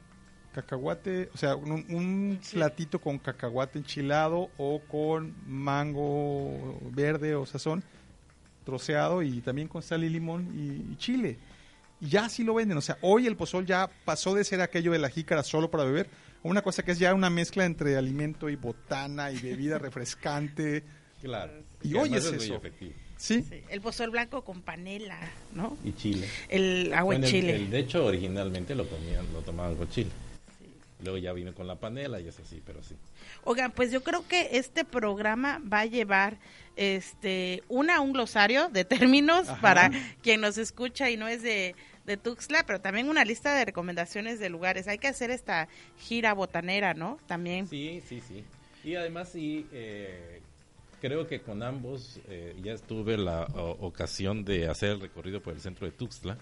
[0.52, 7.82] cacahuate, o sea, un, un platito con cacahuate enchilado o con mango verde o sazón
[8.64, 11.40] troceado y también con sal y limón y, y chile.
[12.00, 14.92] Y ya así lo venden, o sea, hoy el pozol ya pasó de ser aquello
[14.92, 16.08] de la jícara solo para beber
[16.42, 20.84] una cosa que es ya una mezcla entre alimento y botana y bebida refrescante.
[21.22, 21.52] Claro.
[21.82, 22.54] Y hoy es eso.
[22.56, 22.92] efectivo.
[23.16, 25.18] Sí, Sí, el pozol blanco con panela,
[25.52, 25.76] ¿no?
[25.84, 26.28] Y chile.
[26.48, 27.56] El agua Bueno, en chile.
[27.56, 30.10] el- de hecho, originalmente lo comían, lo tomaban con chile.
[31.02, 32.94] Luego ya vino con la panela y es así, pero sí.
[33.44, 36.38] Oigan, pues yo creo que este programa va a llevar
[36.76, 39.60] este una un glosario de términos Ajá.
[39.60, 39.90] para
[40.22, 41.74] quien nos escucha y no es de,
[42.08, 44.88] de Tuxtla, pero también una lista de recomendaciones de lugares.
[44.88, 47.18] Hay que hacer esta gira botanera, ¿no?
[47.28, 47.68] También.
[47.68, 48.42] Sí, sí, sí.
[48.82, 50.40] Y además sí, eh,
[51.00, 55.60] creo que con ambos eh, ya tuve la ocasión de hacer el recorrido por el
[55.60, 56.38] centro de Tuxtla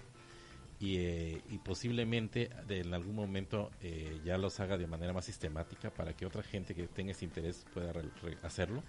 [0.79, 5.89] y, eh, y posiblemente en algún momento eh, ya los haga de manera más sistemática
[5.89, 8.09] para que otra gente que tenga ese interés pueda re-
[8.43, 8.83] hacerlo,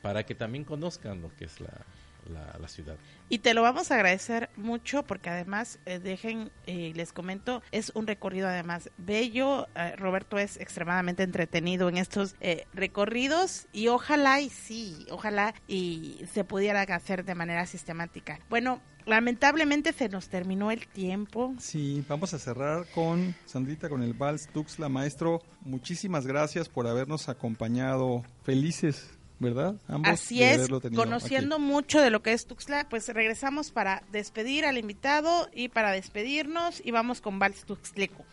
[0.00, 1.84] para que también conozcan lo que es la,
[2.28, 2.96] la, la ciudad.
[3.28, 7.92] Y te lo vamos a agradecer mucho porque además, eh, dejen, eh, les comento, es
[7.94, 9.66] un recorrido además bello.
[9.74, 16.24] eh, Roberto es extremadamente entretenido en estos eh, recorridos y ojalá y sí, ojalá y
[16.32, 18.38] se pudiera hacer de manera sistemática.
[18.48, 21.54] Bueno, lamentablemente se nos terminó el tiempo.
[21.58, 24.88] Sí, vamos a cerrar con Sandrita, con el Vals Tuxla.
[24.88, 28.22] Maestro, muchísimas gracias por habernos acompañado.
[28.42, 29.76] Felices, ¿verdad?
[29.86, 31.64] Ambos Así es, conociendo aquí.
[31.64, 36.82] mucho de lo que es Tuxtla, pues regresamos para despedir al invitado y para despedirnos
[36.84, 38.24] y vamos con Vals Tuxtleco.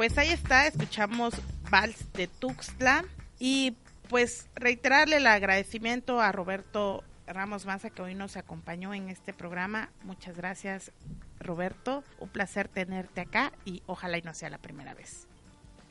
[0.00, 1.34] Pues ahí está, escuchamos
[1.70, 3.04] Vals de Tuxtla
[3.38, 3.76] y
[4.08, 9.90] pues reiterarle el agradecimiento a Roberto Ramos Maza que hoy nos acompañó en este programa.
[10.02, 10.90] Muchas gracias
[11.38, 15.28] Roberto, un placer tenerte acá y ojalá y no sea la primera vez.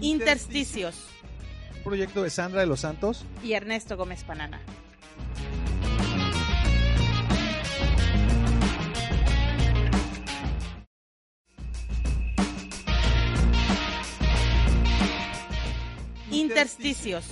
[0.02, 1.08] Intersticios.
[1.78, 4.60] Un proyecto de Sandra de los Santos y Ernesto Gómez Panana.
[16.30, 17.24] Intersticios.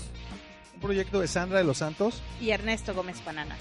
[0.74, 3.56] Un proyecto de Sandra de los Santos y Ernesto Gómez Panana.